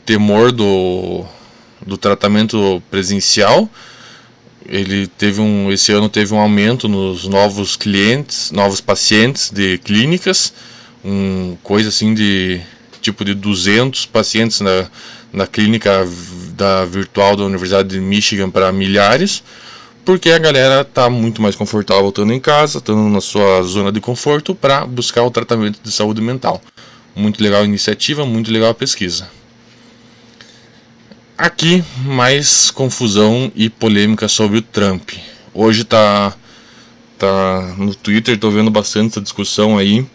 temor 0.05 0.51
do, 0.51 1.25
do 1.85 1.97
tratamento 1.97 2.81
presencial, 2.89 3.69
ele 4.67 5.07
teve 5.07 5.41
um, 5.41 5.71
esse 5.71 5.91
ano 5.91 6.09
teve 6.09 6.33
um 6.33 6.39
aumento 6.39 6.87
nos 6.87 7.27
novos 7.27 7.75
clientes, 7.75 8.51
novos 8.51 8.81
pacientes 8.81 9.49
de 9.51 9.77
clínicas 9.77 10.53
um 11.05 11.55
coisa 11.61 11.89
assim 11.89 12.15
de 12.15 12.59
tipo 12.99 13.23
de 13.23 13.35
200 13.35 14.07
pacientes 14.07 14.61
na, 14.61 14.87
na 15.31 15.45
clínica 15.45 16.07
da 16.57 16.83
virtual 16.85 17.35
da 17.35 17.43
Universidade 17.43 17.89
de 17.89 17.99
Michigan 17.99 18.49
para 18.49 18.71
milhares, 18.71 19.43
porque 20.03 20.31
a 20.31 20.39
galera 20.39 20.81
está 20.81 21.09
muito 21.09 21.41
mais 21.41 21.55
confortável 21.55 22.09
estando 22.09 22.33
em 22.33 22.39
casa, 22.39 22.79
estando 22.79 23.07
na 23.09 23.21
sua 23.21 23.61
zona 23.61 23.91
de 23.91 24.01
conforto 24.01 24.55
para 24.55 24.85
buscar 24.85 25.23
o 25.23 25.29
tratamento 25.29 25.79
de 25.83 25.91
saúde 25.91 26.21
mental. 26.21 26.59
Muito 27.15 27.41
legal 27.41 27.61
a 27.61 27.65
iniciativa, 27.65 28.25
muito 28.25 28.51
legal 28.51 28.71
a 28.71 28.73
pesquisa. 28.73 29.29
Aqui 31.37 31.83
mais 32.03 32.71
confusão 32.71 33.51
e 33.55 33.69
polêmica 33.69 34.27
sobre 34.27 34.57
o 34.57 34.61
Trump. 34.61 35.11
Hoje 35.53 35.83
tá 35.83 36.33
tá 37.17 37.73
no 37.77 37.95
Twitter, 37.95 38.35
estou 38.35 38.51
vendo 38.51 38.69
bastante 38.69 39.11
essa 39.11 39.21
discussão 39.21 39.77
aí 39.77 40.05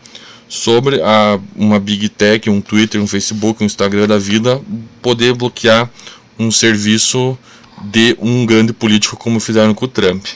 sobre 0.50 1.00
a, 1.00 1.38
uma 1.54 1.78
Big 1.78 2.08
Tech, 2.08 2.50
um 2.50 2.60
Twitter, 2.60 3.00
um 3.00 3.06
Facebook, 3.06 3.62
um 3.62 3.66
Instagram 3.66 4.08
da 4.08 4.18
vida 4.18 4.60
poder 5.00 5.32
bloquear 5.32 5.88
um 6.36 6.50
serviço 6.50 7.38
de 7.84 8.16
um 8.20 8.44
grande 8.44 8.72
político 8.72 9.16
como 9.16 9.38
fizeram 9.38 9.72
com 9.72 9.84
o 9.84 9.88
Trump. 9.88 10.26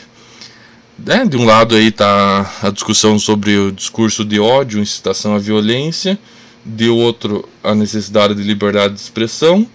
É, 1.05 1.25
de 1.25 1.37
um 1.37 1.45
lado 1.45 1.75
aí 1.75 1.89
está 1.89 2.49
a 2.63 2.71
discussão 2.71 3.19
sobre 3.19 3.59
o 3.59 3.73
discurso 3.73 4.25
de 4.25 4.39
ódio, 4.39 4.81
incitação 4.81 5.35
à 5.35 5.39
violência, 5.39 6.17
de 6.65 6.89
outro 6.89 7.47
a 7.63 7.75
necessidade 7.75 8.37
de 8.37 8.43
liberdade 8.45 8.95
de 8.95 9.01
expressão, 9.01 9.67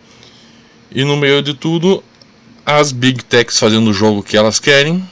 e 0.89 1.03
no 1.03 1.17
meio 1.17 1.43
de 1.43 1.53
tudo 1.53 2.01
as 2.65 2.93
big 2.93 3.25
techs 3.25 3.59
fazendo 3.59 3.89
o 3.89 3.93
jogo 3.93 4.23
que 4.23 4.37
elas 4.37 4.57
querem, 4.57 5.03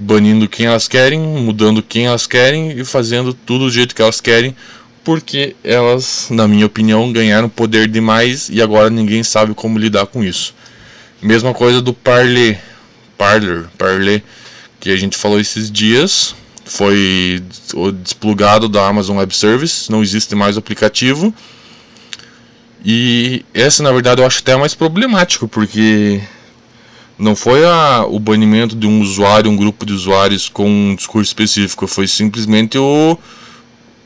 banindo 0.00 0.48
quem 0.48 0.66
elas 0.66 0.88
querem, 0.88 1.20
mudando 1.20 1.82
quem 1.82 2.06
elas 2.06 2.26
querem 2.26 2.72
e 2.72 2.84
fazendo 2.84 3.34
tudo 3.34 3.66
do 3.66 3.70
jeito 3.70 3.94
que 3.94 4.00
elas 4.00 4.20
querem, 4.20 4.56
porque 5.04 5.54
elas, 5.62 6.28
na 6.30 6.48
minha 6.48 6.64
opinião, 6.64 7.12
ganharam 7.12 7.48
poder 7.48 7.86
demais 7.86 8.48
e 8.50 8.62
agora 8.62 8.88
ninguém 8.88 9.22
sabe 9.22 9.54
como 9.54 9.78
lidar 9.78 10.06
com 10.06 10.24
isso. 10.24 10.54
Mesma 11.20 11.52
coisa 11.52 11.82
do 11.82 11.92
Parler, 11.92 12.58
Parler, 13.18 13.66
Parler 13.76 14.22
que 14.80 14.90
a 14.90 14.96
gente 14.96 15.18
falou 15.18 15.38
esses 15.38 15.70
dias, 15.70 16.34
foi 16.64 17.42
desplugado 18.02 18.66
da 18.66 18.88
Amazon 18.88 19.18
Web 19.18 19.36
Service, 19.36 19.92
não 19.92 20.02
existe 20.02 20.34
mais 20.34 20.56
aplicativo. 20.56 21.34
E 22.82 23.44
essa, 23.52 23.82
na 23.82 23.92
verdade, 23.92 24.22
eu 24.22 24.26
acho 24.26 24.38
até 24.38 24.56
mais 24.56 24.74
problemático, 24.74 25.46
porque 25.46 26.22
não 27.20 27.36
foi 27.36 27.64
a, 27.64 28.04
o 28.08 28.18
banimento 28.18 28.74
de 28.74 28.86
um 28.86 29.02
usuário, 29.02 29.50
um 29.50 29.56
grupo 29.56 29.84
de 29.84 29.92
usuários 29.92 30.48
com 30.48 30.68
um 30.68 30.94
discurso 30.94 31.28
específico, 31.28 31.86
foi 31.86 32.08
simplesmente 32.08 32.78
o, 32.78 33.18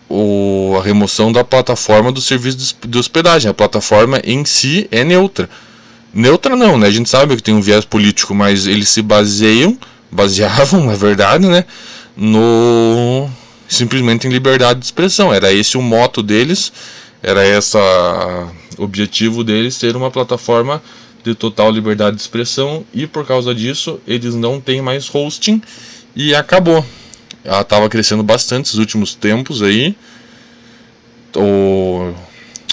o, 0.08 0.76
a 0.76 0.82
remoção 0.82 1.32
da 1.32 1.44
plataforma 1.44 2.10
do 2.10 2.20
serviço 2.20 2.76
de 2.86 2.98
hospedagem. 2.98 3.48
A 3.48 3.54
plataforma 3.54 4.20
em 4.24 4.44
si 4.44 4.88
é 4.90 5.04
neutra. 5.04 5.48
Neutra 6.12 6.56
não, 6.56 6.76
né? 6.76 6.88
A 6.88 6.90
gente 6.90 7.08
sabe 7.08 7.36
que 7.36 7.42
tem 7.42 7.54
um 7.54 7.60
viés 7.60 7.84
político, 7.84 8.34
mas 8.34 8.66
eles 8.66 8.88
se 8.88 9.00
baseiam 9.00 9.78
baseavam, 10.10 10.84
na 10.84 10.94
verdade, 10.94 11.46
né, 11.46 11.64
no 12.16 13.28
simplesmente 13.66 14.26
em 14.26 14.30
liberdade 14.30 14.78
de 14.78 14.84
expressão. 14.84 15.32
Era 15.34 15.52
esse 15.52 15.76
o 15.76 15.82
moto 15.82 16.22
deles, 16.22 16.72
era 17.22 17.46
esse 17.46 17.76
o 17.76 18.82
objetivo 18.84 19.42
deles 19.42 19.74
ser 19.74 19.96
uma 19.96 20.10
plataforma 20.10 20.82
de 21.24 21.34
total 21.34 21.70
liberdade 21.70 22.16
de 22.16 22.22
expressão 22.22 22.84
e 22.92 23.06
por 23.06 23.26
causa 23.26 23.54
disso 23.54 23.98
eles 24.06 24.34
não 24.34 24.60
têm 24.60 24.82
mais 24.82 25.12
hosting 25.12 25.60
e 26.14 26.34
acabou. 26.34 26.84
Ela 27.42 27.62
estava 27.62 27.88
crescendo 27.88 28.22
bastante 28.22 28.66
nos 28.66 28.78
últimos 28.78 29.14
tempos 29.14 29.62
aí. 29.62 29.96
O, 31.34 32.14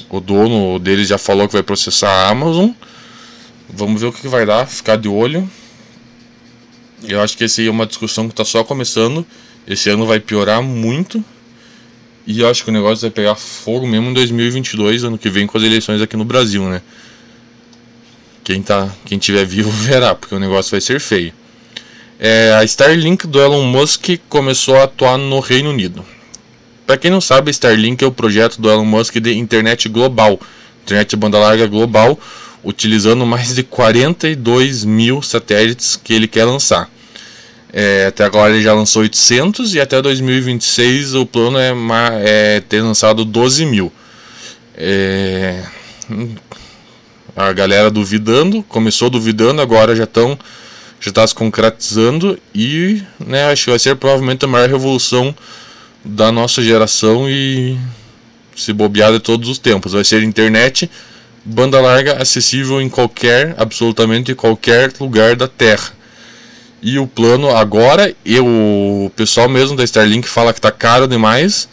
o 0.10 0.20
dono 0.20 0.78
deles 0.78 1.08
já 1.08 1.18
falou 1.18 1.48
que 1.48 1.54
vai 1.54 1.64
processar 1.64 2.10
a 2.10 2.30
Amazon. 2.30 2.72
Vamos 3.70 4.02
ver 4.02 4.08
o 4.08 4.14
que 4.14 4.28
vai 4.28 4.46
dar, 4.46 4.68
ficar 4.68 4.98
de 4.98 5.08
olho. 5.08 5.50
Eu 7.04 7.22
acho 7.22 7.38
que 7.38 7.46
essa 7.46 7.64
é 7.64 7.70
uma 7.70 7.86
discussão 7.86 8.28
que 8.28 8.34
está 8.34 8.46
só 8.46 8.64
começando. 8.64 9.26
Esse 9.66 9.90
ano 9.90 10.06
vai 10.06 10.20
piorar 10.20 10.62
muito. 10.62 11.24
E 12.28 12.42
eu 12.42 12.50
acho 12.50 12.64
que 12.64 12.70
o 12.70 12.74
negócio 12.74 13.02
vai 13.02 13.10
pegar 13.10 13.36
fogo 13.36 13.88
mesmo 13.88 14.10
em 14.10 14.14
2022, 14.14 15.04
ano 15.04 15.18
que 15.18 15.30
vem, 15.30 15.48
com 15.48 15.58
as 15.58 15.64
eleições 15.64 16.02
aqui 16.02 16.16
no 16.16 16.24
Brasil, 16.24 16.64
né? 16.70 16.82
Quem, 18.44 18.62
tá, 18.62 18.90
quem 19.06 19.18
tiver 19.18 19.46
vivo 19.46 19.70
verá, 19.72 20.16
porque 20.16 20.36
o 20.36 20.40
negócio 20.40 20.72
vai 20.72 20.82
ser 20.82 21.00
feio. 21.00 21.34
É, 22.20 22.54
a 22.54 22.64
Starlink 22.64 23.26
do 23.26 23.42
Elon 23.42 23.64
Musk 23.64 24.10
começou 24.30 24.76
a 24.78 24.84
atuar 24.84 25.18
no 25.18 25.40
Reino 25.40 25.72
Unido. 25.72 26.06
Para 26.86 26.98
quem 26.98 27.10
não 27.10 27.22
sabe, 27.22 27.50
Starlink 27.52 28.04
é 28.04 28.08
o 28.08 28.12
projeto 28.12 28.62
do 28.62 28.70
Elon 28.70 28.86
Musk 28.86 29.16
de 29.16 29.34
internet 29.34 29.90
global, 29.90 30.40
internet 30.84 31.16
banda 31.16 31.40
larga 31.40 31.66
global, 31.66 32.20
utilizando 32.64 33.26
mais 33.26 33.56
de 33.56 33.64
42 33.64 34.84
mil 34.84 35.22
satélites 35.22 35.96
que 35.96 36.14
ele 36.14 36.28
quer 36.28 36.46
lançar. 36.46 36.90
É, 37.74 38.08
até 38.08 38.26
agora 38.26 38.54
ele 38.54 38.62
já 38.62 38.74
lançou 38.74 39.02
800 39.02 39.74
e 39.76 39.80
até 39.80 40.02
2026 40.02 41.16
o 41.16 41.26
plano 41.26 41.58
é, 41.58 41.74
é 42.26 42.60
ter 42.60 42.82
lançado 42.82 43.24
12 43.24 43.66
mil. 43.66 43.92
É, 44.76 45.64
a 47.36 47.52
galera 47.54 47.90
duvidando, 47.90 48.64
começou 48.64 49.10
duvidando, 49.10 49.62
agora 49.62 49.96
já 49.96 50.04
estão 50.04 50.38
já 51.00 51.10
está 51.10 51.26
se 51.26 51.34
concretizando 51.34 52.38
e 52.54 53.02
né, 53.20 53.52
acho 53.52 53.64
que 53.64 53.70
vai 53.72 53.80
ser 53.80 53.96
provavelmente 53.96 54.46
a 54.46 54.48
maior 54.48 54.70
revolução 54.70 55.36
da 56.06 56.32
nossa 56.32 56.62
geração 56.62 57.28
e 57.28 57.76
se 58.56 58.72
bobear 58.72 59.12
de 59.12 59.20
todos 59.20 59.50
os 59.50 59.58
tempos. 59.58 59.94
Vai 59.94 60.04
ser 60.04 60.22
internet 60.22 60.90
banda 61.44 61.82
larga 61.82 62.22
acessível 62.22 62.82
em 62.82 62.90
qualquer, 62.90 63.56
absolutamente 63.58 64.36
qualquer 64.36 64.92
lugar 65.00 65.36
da 65.36 65.48
Terra. 65.48 65.92
E 66.82 66.98
o 66.98 67.08
plano 67.08 67.56
agora, 67.56 68.14
eu, 68.26 68.46
o 68.46 69.12
pessoal 69.16 69.48
mesmo 69.48 69.76
da 69.76 69.84
Starlink 69.84 70.28
fala 70.28 70.54
que 70.54 70.60
está 70.60 70.72
caro 70.72 71.08
demais, 71.08 71.68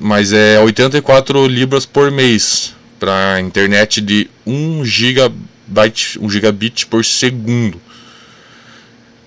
mas 0.00 0.32
é 0.32 0.58
84 0.60 1.46
libras 1.46 1.84
por 1.84 2.10
mês 2.10 2.74
para 2.98 3.40
internet 3.40 4.00
de 4.00 4.30
1 4.46 4.84
gigabyte, 4.84 6.18
1 6.20 6.30
gigabit 6.30 6.86
por 6.86 7.04
segundo. 7.04 7.80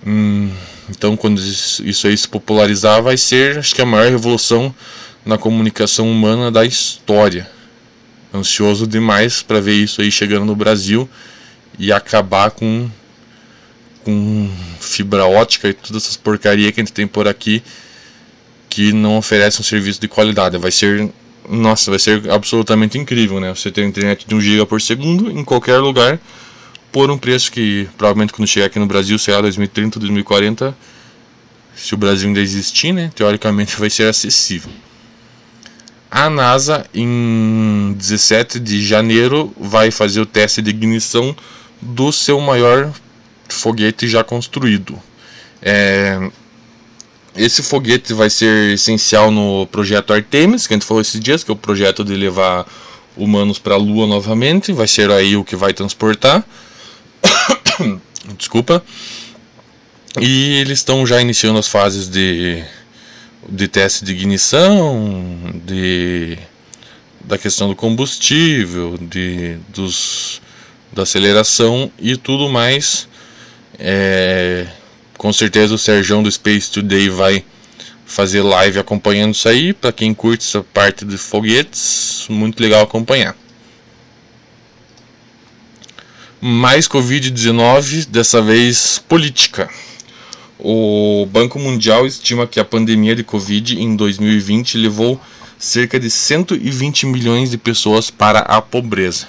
Hum, 0.06 0.50
então, 0.88 1.16
quando 1.16 1.40
isso 1.40 2.06
aí 2.06 2.16
se 2.16 2.28
popularizar, 2.28 3.02
vai 3.02 3.16
ser, 3.16 3.58
acho 3.58 3.74
que 3.74 3.82
a 3.82 3.86
maior 3.86 4.10
revolução 4.10 4.74
na 5.24 5.36
comunicação 5.36 6.10
humana 6.10 6.50
da 6.50 6.64
história 6.64 7.48
ansioso 8.32 8.86
demais 8.86 9.42
para 9.42 9.60
ver 9.60 9.74
isso 9.74 10.00
aí 10.00 10.10
chegando 10.10 10.44
no 10.44 10.54
Brasil 10.54 11.08
e 11.78 11.92
acabar 11.92 12.50
com 12.50 12.88
com 14.04 14.48
fibra 14.78 15.26
ótica 15.26 15.68
e 15.68 15.72
todas 15.72 16.04
essas 16.04 16.16
porcaria 16.16 16.70
que 16.70 16.80
a 16.80 16.84
gente 16.84 16.92
tem 16.92 17.08
por 17.08 17.26
aqui 17.26 17.60
que 18.68 18.92
não 18.92 19.16
oferece 19.16 19.60
um 19.60 19.64
serviço 19.64 20.00
de 20.00 20.06
qualidade. 20.06 20.56
Vai 20.58 20.70
ser, 20.70 21.10
nossa, 21.48 21.90
vai 21.90 21.98
ser 21.98 22.30
absolutamente 22.30 22.98
incrível, 22.98 23.40
né? 23.40 23.54
Você 23.54 23.70
ter 23.70 23.84
internet 23.84 24.26
de 24.26 24.34
1 24.34 24.40
GB 24.40 24.66
por 24.66 24.80
segundo 24.80 25.30
em 25.30 25.44
qualquer 25.44 25.78
lugar 25.78 26.18
por 26.92 27.10
um 27.10 27.18
preço 27.18 27.52
que 27.52 27.88
provavelmente 27.98 28.32
quando 28.32 28.48
chegar 28.48 28.66
aqui 28.66 28.78
no 28.78 28.86
Brasil, 28.86 29.18
sei 29.18 29.34
lá, 29.34 29.42
2030, 29.42 30.00
2040, 30.00 30.76
se 31.74 31.94
o 31.94 31.96
Brasil 31.96 32.28
ainda 32.28 32.40
existir, 32.40 32.92
né, 32.92 33.10
teoricamente 33.14 33.76
vai 33.78 33.90
ser 33.90 34.08
acessível. 34.08 34.70
A 36.10 36.30
NASA, 36.30 36.86
em 36.94 37.94
17 37.98 38.58
de 38.60 38.82
janeiro, 38.82 39.52
vai 39.58 39.90
fazer 39.90 40.20
o 40.20 40.26
teste 40.26 40.62
de 40.62 40.70
ignição 40.70 41.36
do 41.82 42.10
seu 42.12 42.40
maior 42.40 42.92
foguete 43.48 44.08
já 44.08 44.24
construído. 44.24 44.98
É, 45.60 46.30
esse 47.36 47.62
foguete 47.62 48.12
vai 48.12 48.30
ser 48.30 48.74
essencial 48.74 49.30
no 49.30 49.66
projeto 49.66 50.12
Artemis, 50.12 50.66
que 50.66 50.74
a 50.74 50.76
gente 50.76 50.86
falou 50.86 51.00
esses 51.00 51.20
dias, 51.20 51.44
que 51.44 51.50
é 51.50 51.54
o 51.54 51.56
projeto 51.56 52.04
de 52.04 52.14
levar 52.14 52.66
humanos 53.16 53.58
para 53.58 53.74
a 53.74 53.78
Lua 53.78 54.06
novamente. 54.06 54.72
Vai 54.72 54.88
ser 54.88 55.10
aí 55.10 55.36
o 55.36 55.44
que 55.44 55.56
vai 55.56 55.72
transportar. 55.72 56.44
Desculpa. 58.36 58.82
E 60.20 60.54
eles 60.58 60.78
estão 60.78 61.06
já 61.06 61.20
iniciando 61.20 61.58
as 61.58 61.68
fases 61.68 62.08
de 62.08 62.64
de 63.48 63.68
teste 63.68 64.04
de 64.04 64.12
ignição, 64.12 65.24
de 65.64 66.36
da 67.20 67.38
questão 67.38 67.68
do 67.68 67.76
combustível, 67.76 68.96
de 69.00 69.56
dos 69.68 70.40
da 70.92 71.02
aceleração 71.02 71.90
e 71.98 72.16
tudo 72.16 72.48
mais. 72.48 73.08
É, 73.78 74.66
com 75.16 75.32
certeza 75.32 75.74
o 75.74 75.78
Serjão 75.78 76.22
do 76.22 76.30
Space 76.30 76.70
Today 76.70 77.08
vai 77.08 77.44
fazer 78.04 78.42
live 78.42 78.78
acompanhando 78.78 79.34
isso 79.34 79.48
aí. 79.48 79.72
Para 79.72 79.92
quem 79.92 80.14
curte 80.14 80.46
essa 80.46 80.62
parte 80.62 81.04
de 81.04 81.18
foguetes, 81.18 82.26
muito 82.28 82.60
legal 82.60 82.82
acompanhar. 82.82 83.36
Mais 86.40 86.86
Covid-19, 86.86 88.06
dessa 88.06 88.40
vez 88.40 88.98
política. 88.98 89.68
O 90.58 91.26
Banco 91.30 91.58
Mundial 91.58 92.06
estima 92.06 92.46
que 92.46 92.60
a 92.60 92.64
pandemia 92.64 93.14
de 93.14 93.24
Covid 93.24 93.80
em 93.80 93.96
2020 93.96 94.78
levou 94.78 95.20
cerca 95.58 95.98
de 95.98 96.10
120 96.10 97.06
milhões 97.06 97.50
de 97.50 97.58
pessoas 97.58 98.10
para 98.10 98.40
a 98.40 98.60
pobreza. 98.60 99.28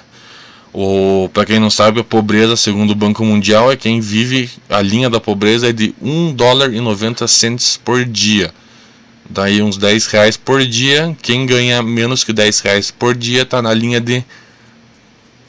Para 1.34 1.46
quem 1.46 1.60
não 1.60 1.70
sabe, 1.70 2.00
a 2.00 2.04
pobreza, 2.04 2.56
segundo 2.56 2.92
o 2.92 2.96
Banco 2.96 3.26
Mundial, 3.26 3.72
é 3.72 3.76
quem 3.76 4.00
vive 4.00 4.50
a 4.70 4.82
linha 4.82 5.10
da 5.10 5.20
pobreza 5.20 5.70
é 5.70 5.74
de 5.74 5.94
1 6.02 6.34
dólar 6.34 6.74
e 6.74 6.80
90 6.80 7.28
centes 7.28 7.78
por 7.78 8.06
dia. 8.06 8.54
Daí 9.30 9.62
uns 9.62 9.78
10 9.78 10.06
reais 10.08 10.38
por 10.38 10.64
dia. 10.66 11.16
Quem 11.22 11.46
ganha 11.46 11.82
menos 11.82 12.24
que 12.24 12.32
10 12.32 12.60
reais 12.60 12.92
por 12.92 13.16
dia 13.16 13.42
está 13.42 13.62
na 13.62 13.74
linha 13.74 14.00
de 14.00 14.24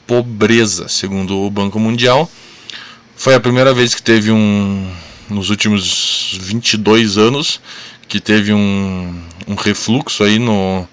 pobreza, 0.07 0.87
segundo 0.87 1.37
o 1.37 1.49
Banco 1.49 1.79
Mundial. 1.79 2.29
Foi 3.15 3.35
a 3.35 3.39
primeira 3.39 3.73
vez 3.73 3.93
que 3.93 4.01
teve 4.01 4.31
um, 4.31 4.91
nos 5.29 5.49
últimos 5.49 6.37
22 6.41 7.17
anos 7.17 7.61
que 8.07 8.19
teve 8.19 8.51
um, 8.51 9.21
um 9.47 9.53
refluxo 9.53 10.23
aí 10.23 10.39
no, 10.39 10.87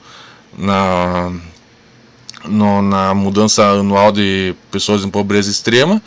na, 0.56 1.32
no, 2.48 2.82
na 2.82 3.14
mudança 3.14 3.64
anual 3.64 4.12
de 4.12 4.54
pessoas 4.70 5.04
em 5.04 5.10
pobreza 5.10 5.50
extrema. 5.50 6.02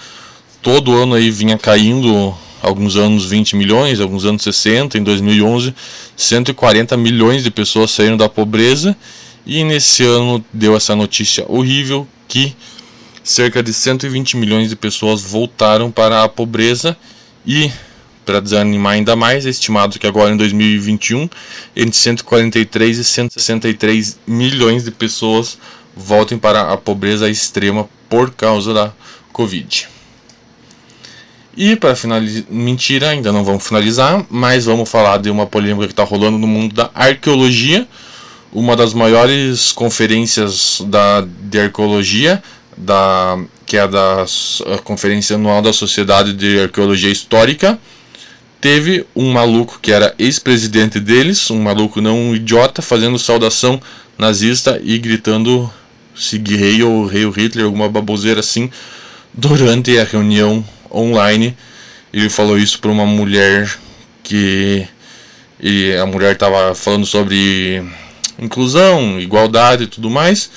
Todo 0.61 0.95
ano 0.95 1.15
aí 1.15 1.31
vinha 1.31 1.57
caindo, 1.57 2.33
alguns 2.61 2.95
anos 2.95 3.25
20 3.25 3.55
milhões, 3.55 3.99
alguns 3.99 4.25
anos 4.25 4.43
60, 4.43 4.97
em 4.97 5.03
2011 5.03 5.73
140 6.15 6.97
milhões 6.97 7.43
de 7.43 7.49
pessoas 7.49 7.91
saíram 7.91 8.17
da 8.17 8.27
pobreza. 8.27 8.95
E 9.45 9.63
nesse 9.63 10.03
ano 10.03 10.43
deu 10.51 10.75
essa 10.75 10.95
notícia 10.95 11.45
horrível 11.47 12.07
que 12.27 12.55
cerca 13.23 13.63
de 13.63 13.73
120 13.73 14.37
milhões 14.37 14.69
de 14.69 14.75
pessoas 14.75 15.21
voltaram 15.21 15.89
para 15.89 16.23
a 16.23 16.29
pobreza. 16.29 16.95
E 17.45 17.71
para 18.25 18.41
desanimar 18.41 18.93
ainda 18.93 19.15
mais, 19.15 19.45
é 19.45 19.49
estimado 19.49 19.97
que 19.97 20.05
agora 20.05 20.31
em 20.31 20.37
2021 20.37 21.27
entre 21.75 21.97
143 21.97 22.97
e 22.99 23.03
163 23.03 24.19
milhões 24.27 24.83
de 24.83 24.91
pessoas 24.91 25.57
voltem 25.99 26.37
para 26.37 26.71
a 26.71 26.77
pobreza 26.77 27.29
extrema 27.29 27.89
por 28.07 28.31
causa 28.31 28.73
da 28.73 28.93
Covid. 29.33 29.89
E 31.57 31.75
para 31.75 31.95
finalizar, 31.95 32.45
mentira, 32.49 33.09
ainda 33.09 33.33
não 33.33 33.43
vamos 33.43 33.67
finalizar, 33.67 34.25
mas 34.29 34.65
vamos 34.65 34.89
falar 34.89 35.17
de 35.17 35.29
uma 35.29 35.45
polêmica 35.45 35.87
que 35.87 35.91
está 35.91 36.03
rolando 36.03 36.37
no 36.37 36.47
mundo 36.47 36.73
da 36.73 36.89
arqueologia. 36.95 37.85
Uma 38.51 38.75
das 38.75 38.93
maiores 38.93 39.71
conferências 39.71 40.81
da, 40.87 41.21
de 41.21 41.59
arqueologia, 41.59 42.41
da, 42.75 43.37
que 43.65 43.77
é 43.77 43.87
da 43.87 44.25
Conferência 44.83 45.35
Anual 45.35 45.61
da 45.61 45.73
Sociedade 45.73 46.33
de 46.33 46.61
Arqueologia 46.61 47.11
Histórica, 47.11 47.77
teve 48.61 49.05
um 49.15 49.31
maluco 49.31 49.79
que 49.81 49.91
era 49.91 50.15
ex-presidente 50.17 50.99
deles, 50.99 51.51
um 51.51 51.61
maluco 51.61 52.01
não 52.01 52.17
um 52.17 52.35
idiota, 52.35 52.81
fazendo 52.81 53.19
saudação 53.19 53.79
nazista 54.17 54.79
e 54.83 54.97
gritando 54.97 55.71
Sig 56.19 56.83
ou 56.83 57.05
Rei 57.05 57.29
Hitler, 57.29 57.65
alguma 57.65 57.89
baboseira 57.89 58.41
assim, 58.41 58.69
durante 59.33 59.97
a 59.97 60.03
reunião 60.03 60.63
online. 60.91 61.55
Ele 62.11 62.29
falou 62.29 62.57
isso 62.57 62.79
para 62.79 62.91
uma 62.91 63.05
mulher 63.05 63.71
que 64.23 64.87
e 65.59 65.93
a 65.93 66.05
mulher 66.05 66.33
estava 66.33 66.73
falando 66.73 67.05
sobre 67.05 67.83
inclusão, 68.39 69.19
igualdade 69.19 69.83
e 69.83 69.87
tudo 69.87 70.09
mais, 70.09 70.49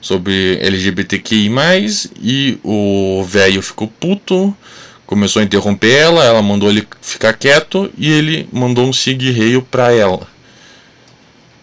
sobre 0.00 0.58
LGBTQI+, 0.60 1.50
e 2.20 2.58
o 2.62 3.24
velho 3.26 3.62
ficou 3.62 3.88
puto, 3.88 4.54
começou 5.06 5.40
a 5.40 5.44
interromper 5.44 5.92
ela, 5.92 6.24
ela 6.24 6.42
mandou 6.42 6.68
ele 6.68 6.86
ficar 7.00 7.32
quieto 7.32 7.90
e 7.96 8.10
ele 8.10 8.48
mandou 8.52 8.86
um 8.86 8.92
sig 8.92 9.18
para 9.70 9.92
ela. 9.92 10.28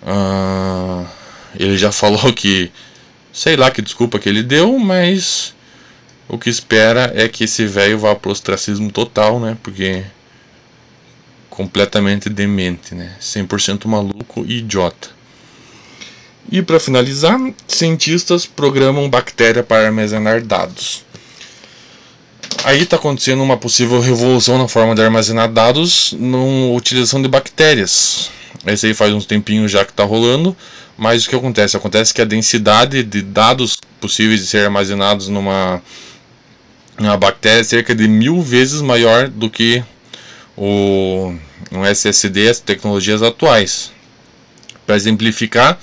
Uh, 0.02 1.06
ele 1.60 1.78
já 1.78 1.91
falou 1.93 2.34
que 2.34 2.72
sei 3.38 3.56
lá 3.56 3.69
que 3.69 3.84
desculpa 3.84 4.17
que 4.17 4.28
ele 4.28 4.41
deu, 4.41 4.80
mas 4.80 5.54
o 6.28 6.39
que 6.39 6.50
espera 6.50 7.13
é 7.15 7.28
que 7.28 7.43
esse 7.43 7.67
velho 7.67 8.00
vá 8.00 8.15
pro 8.15 8.32
ostracismo 8.32 8.91
total, 8.91 9.39
né? 9.39 9.56
Porque 9.62 10.04
completamente 11.47 12.32
demente, 12.32 12.95
né? 12.95 13.15
100% 13.21 13.86
maluco 13.86 14.43
e 14.43 14.58
idiota. 14.58 15.10
E 16.52 16.63
para 16.63 16.80
finalizar, 16.80 17.39
cientistas 17.67 18.47
programam 18.47 19.08
bactéria 19.08 19.62
para 19.62 19.86
armazenar 19.86 20.41
dados. 20.41 21.06
Aí 22.63 22.82
está 22.82 22.95
acontecendo 22.95 23.43
uma 23.43 23.56
possível 23.56 24.02
revolução 24.02 24.58
na 24.58 24.67
forma 24.67 24.95
de 24.95 25.04
armazenar 25.04 25.52
dados 25.52 26.12
na 26.17 26.73
utilização 26.76 27.21
de 27.21 27.28
bactérias. 27.28 28.32
Esse 28.65 28.88
aí 28.88 28.95
faz 28.95 29.13
uns 29.13 29.28
tempinhos 29.28 29.71
já 29.71 29.86
que 29.86 29.91
está 29.91 30.04
rolando, 30.04 30.58
mas 30.98 31.26
o 31.26 31.30
que 31.30 31.36
acontece? 31.36 31.78
Acontece 31.78 32.14
que 32.14 32.22
a 32.22 32.26
densidade 32.26 33.04
de 33.04 33.22
dados 33.22 33.78
possíveis 34.00 34.42
de 34.42 34.48
ser 34.48 34.66
armazenados 34.66 35.28
numa, 35.28 35.82
numa 36.98 37.18
bactéria 37.18 37.62
é 37.62 37.64
cerca 37.64 37.94
de 37.94 38.08
mil 38.08 38.42
vezes 38.42 38.82
maior 38.82 39.28
do 39.28 39.50
que 39.50 39.84
o 40.56 41.34
um 41.72 41.86
SSD, 41.86 42.50
as 42.50 42.60
tecnologias 42.60 43.22
atuais. 43.22 43.92
Para 44.86 44.96
exemplificar, 44.96 45.80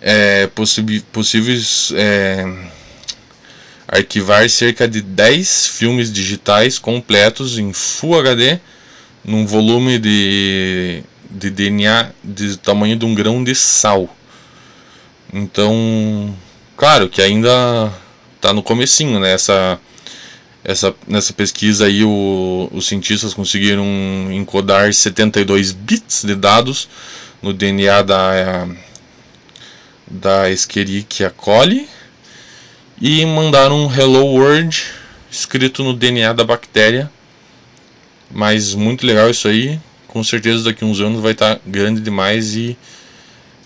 é, 0.00 0.48
possíveis 1.12 1.92
é, 1.96 2.44
arquivar 3.88 4.48
cerca 4.50 4.86
de 4.86 5.00
10 5.00 5.66
filmes 5.68 6.12
digitais 6.12 6.78
completos 6.78 7.58
em 7.58 7.72
Full 7.72 8.18
HD 8.18 8.58
num 9.24 9.46
volume 9.46 9.98
de, 9.98 11.02
de 11.30 11.48
DNA 11.48 12.10
de 12.22 12.58
tamanho 12.58 12.96
de 12.96 13.06
um 13.06 13.14
grão 13.14 13.42
de 13.42 13.54
sal. 13.54 14.14
Então, 15.36 16.32
claro 16.76 17.08
que 17.08 17.20
ainda 17.20 17.92
está 18.36 18.52
no 18.52 18.62
comecinho, 18.62 19.18
né? 19.18 19.32
Essa, 19.32 19.80
essa, 20.62 20.94
nessa 21.08 21.32
pesquisa 21.32 21.86
aí 21.86 22.04
o, 22.04 22.70
os 22.72 22.86
cientistas 22.86 23.34
conseguiram 23.34 23.84
encodar 24.30 24.94
72 24.94 25.72
bits 25.72 26.22
de 26.22 26.36
dados 26.36 26.88
no 27.42 27.52
DNA 27.52 28.02
da, 28.02 28.68
da 30.06 30.48
Escherichia 30.52 31.30
coli 31.30 31.88
e 33.00 33.26
mandaram 33.26 33.86
um 33.86 33.92
Hello 33.92 34.24
World 34.26 34.84
escrito 35.28 35.82
no 35.82 35.94
DNA 35.94 36.32
da 36.32 36.44
bactéria. 36.44 37.10
Mas 38.30 38.72
muito 38.72 39.04
legal 39.04 39.28
isso 39.28 39.48
aí. 39.48 39.80
Com 40.06 40.22
certeza 40.22 40.62
daqui 40.62 40.84
a 40.84 40.86
uns 40.86 41.00
anos 41.00 41.20
vai 41.20 41.32
estar 41.32 41.56
tá 41.56 41.60
grande 41.66 42.00
demais 42.00 42.54
e 42.54 42.78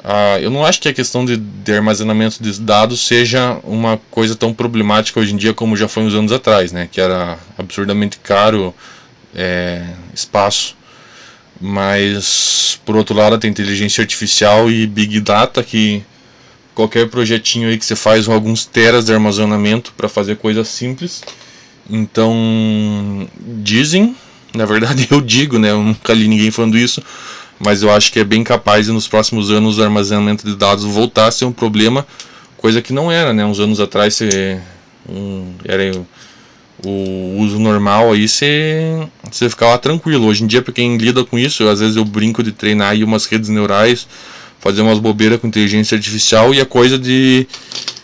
uh, 0.08 0.40
eu 0.40 0.50
não 0.50 0.64
acho 0.64 0.80
que 0.80 0.88
a 0.88 0.94
questão 0.94 1.24
de, 1.24 1.36
de, 1.36 1.72
armazenamento 1.72 2.42
de 2.42 2.60
dados 2.60 3.00
seja 3.00 3.60
uma 3.62 4.00
coisa 4.10 4.34
tão 4.34 4.52
problemática 4.52 5.20
hoje 5.20 5.34
em 5.34 5.36
dia 5.36 5.54
como 5.54 5.76
já 5.76 5.86
foi 5.86 6.02
uns 6.02 6.14
anos 6.14 6.32
atrás, 6.32 6.72
né? 6.72 6.88
Que 6.90 7.00
era 7.00 7.38
absurdamente 7.56 8.18
caro 8.18 8.74
é, 9.34 9.84
espaço. 10.14 10.76
Mas 11.60 12.80
por 12.84 12.96
outro 12.96 13.14
lado 13.14 13.38
tem 13.38 13.50
inteligência 13.50 14.02
artificial 14.02 14.70
e 14.70 14.86
big 14.86 15.20
data 15.20 15.62
que 15.62 16.02
qualquer 16.74 17.08
projetinho 17.08 17.68
aí 17.68 17.76
que 17.76 17.84
você 17.84 17.96
faz 17.96 18.28
alguns 18.28 18.64
teras 18.64 19.06
de 19.06 19.12
armazenamento 19.12 19.92
para 19.96 20.08
fazer 20.08 20.36
coisas 20.36 20.68
simples. 20.68 21.22
Então, 21.90 23.28
dizem, 23.40 24.14
na 24.54 24.64
verdade 24.64 25.08
eu 25.10 25.20
digo, 25.20 25.58
né, 25.58 25.70
eu 25.70 25.82
nunca 25.82 26.14
li 26.14 26.28
ninguém 26.28 26.52
falando 26.52 26.78
isso, 26.78 27.02
mas 27.58 27.82
eu 27.82 27.90
acho 27.90 28.12
que 28.12 28.20
é 28.20 28.24
bem 28.24 28.44
capaz 28.44 28.86
de 28.86 28.92
nos 28.92 29.08
próximos 29.08 29.50
anos 29.50 29.78
o 29.78 29.82
armazenamento 29.82 30.46
de 30.46 30.56
dados 30.56 30.84
voltar 30.84 31.26
a 31.26 31.30
ser 31.30 31.44
um 31.44 31.52
problema, 31.52 32.06
coisa 32.56 32.80
que 32.82 32.92
não 32.92 33.10
era, 33.10 33.32
né, 33.32 33.44
uns 33.44 33.60
anos 33.60 33.80
atrás 33.80 34.14
você, 34.14 34.60
um, 35.08 35.52
era 35.64 35.92
o 36.84 37.36
uso 37.38 37.58
normal 37.58 38.12
aí 38.12 38.28
você, 38.28 39.08
você 39.30 39.50
ficava 39.50 39.76
tranquilo. 39.78 40.26
Hoje 40.26 40.44
em 40.44 40.46
dia, 40.46 40.62
para 40.62 40.72
quem 40.72 40.96
lida 40.96 41.24
com 41.24 41.36
isso, 41.36 41.66
às 41.68 41.80
vezes 41.80 41.96
eu 41.96 42.04
brinco 42.04 42.42
de 42.42 42.52
treinar 42.52 42.90
aí 42.90 43.02
umas 43.02 43.26
redes 43.26 43.48
neurais 43.48 44.06
fazer 44.60 44.82
umas 44.82 44.98
bobeiras 44.98 45.40
com 45.40 45.46
inteligência 45.46 45.96
artificial 45.96 46.52
e 46.54 46.60
a 46.60 46.66
coisa 46.66 46.98
de, 46.98 47.46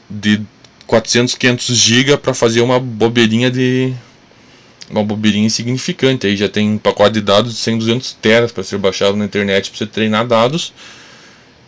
de 0.09 0.41
400, 0.87 1.35
500 1.35 1.77
GB 1.77 2.17
para 2.19 2.35
fazer 2.35 2.61
uma 2.61 2.79
bobeirinha 2.79 3.51
de 3.51 3.93
uma 4.91 5.05
bobeirinha 5.05 5.47
insignificante. 5.47 6.27
Aí 6.27 6.37
já 6.37 6.49
tem 6.49 6.71
um 6.71 6.79
pacote 6.79 7.15
de 7.15 7.21
dados 7.21 7.53
de 7.53 7.59
100, 7.59 7.79
200 7.79 8.13
teras 8.15 8.53
para 8.53 8.63
ser 8.63 8.79
baixado 8.79 9.17
na 9.17 9.25
internet 9.25 9.71
para 9.71 9.79
você 9.79 9.87
treinar 9.87 10.27
dados. 10.27 10.73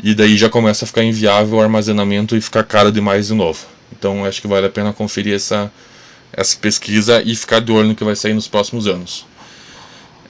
E 0.03 0.15
daí 0.15 0.37
já 0.37 0.49
começa 0.49 0.85
a 0.85 0.89
ficar 0.89 1.03
inviável 1.03 1.59
o 1.59 1.61
armazenamento 1.61 2.37
e 2.37 2.41
ficar 2.41 2.65
caro 2.65 2.93
demais 2.93 3.29
de 3.29 3.35
novo. 3.35 3.67
Então 3.97 4.25
acho 4.25 4.41
que 4.41 4.49
vale 4.49 4.67
a 4.67 4.71
pena 4.71 4.93
conferir 4.93 5.35
essa, 5.35 5.73
essa 6.33 6.57
pesquisa 6.57 7.23
e 7.25 7.35
ficar 7.35 7.61
de 7.61 7.73
olho 7.73 7.89
no 7.89 7.95
que 7.95 8.05
vai 8.05 8.15
sair 8.15 8.35
nos 8.35 8.49
próximos 8.49 8.87
anos. 8.87 9.27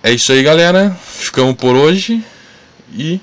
É 0.03 0.13
isso 0.13 0.31
aí, 0.31 0.43
galera. 0.43 0.97
Ficamos 1.03 1.57
por 1.57 1.75
hoje 1.75 2.23
e 2.97 3.21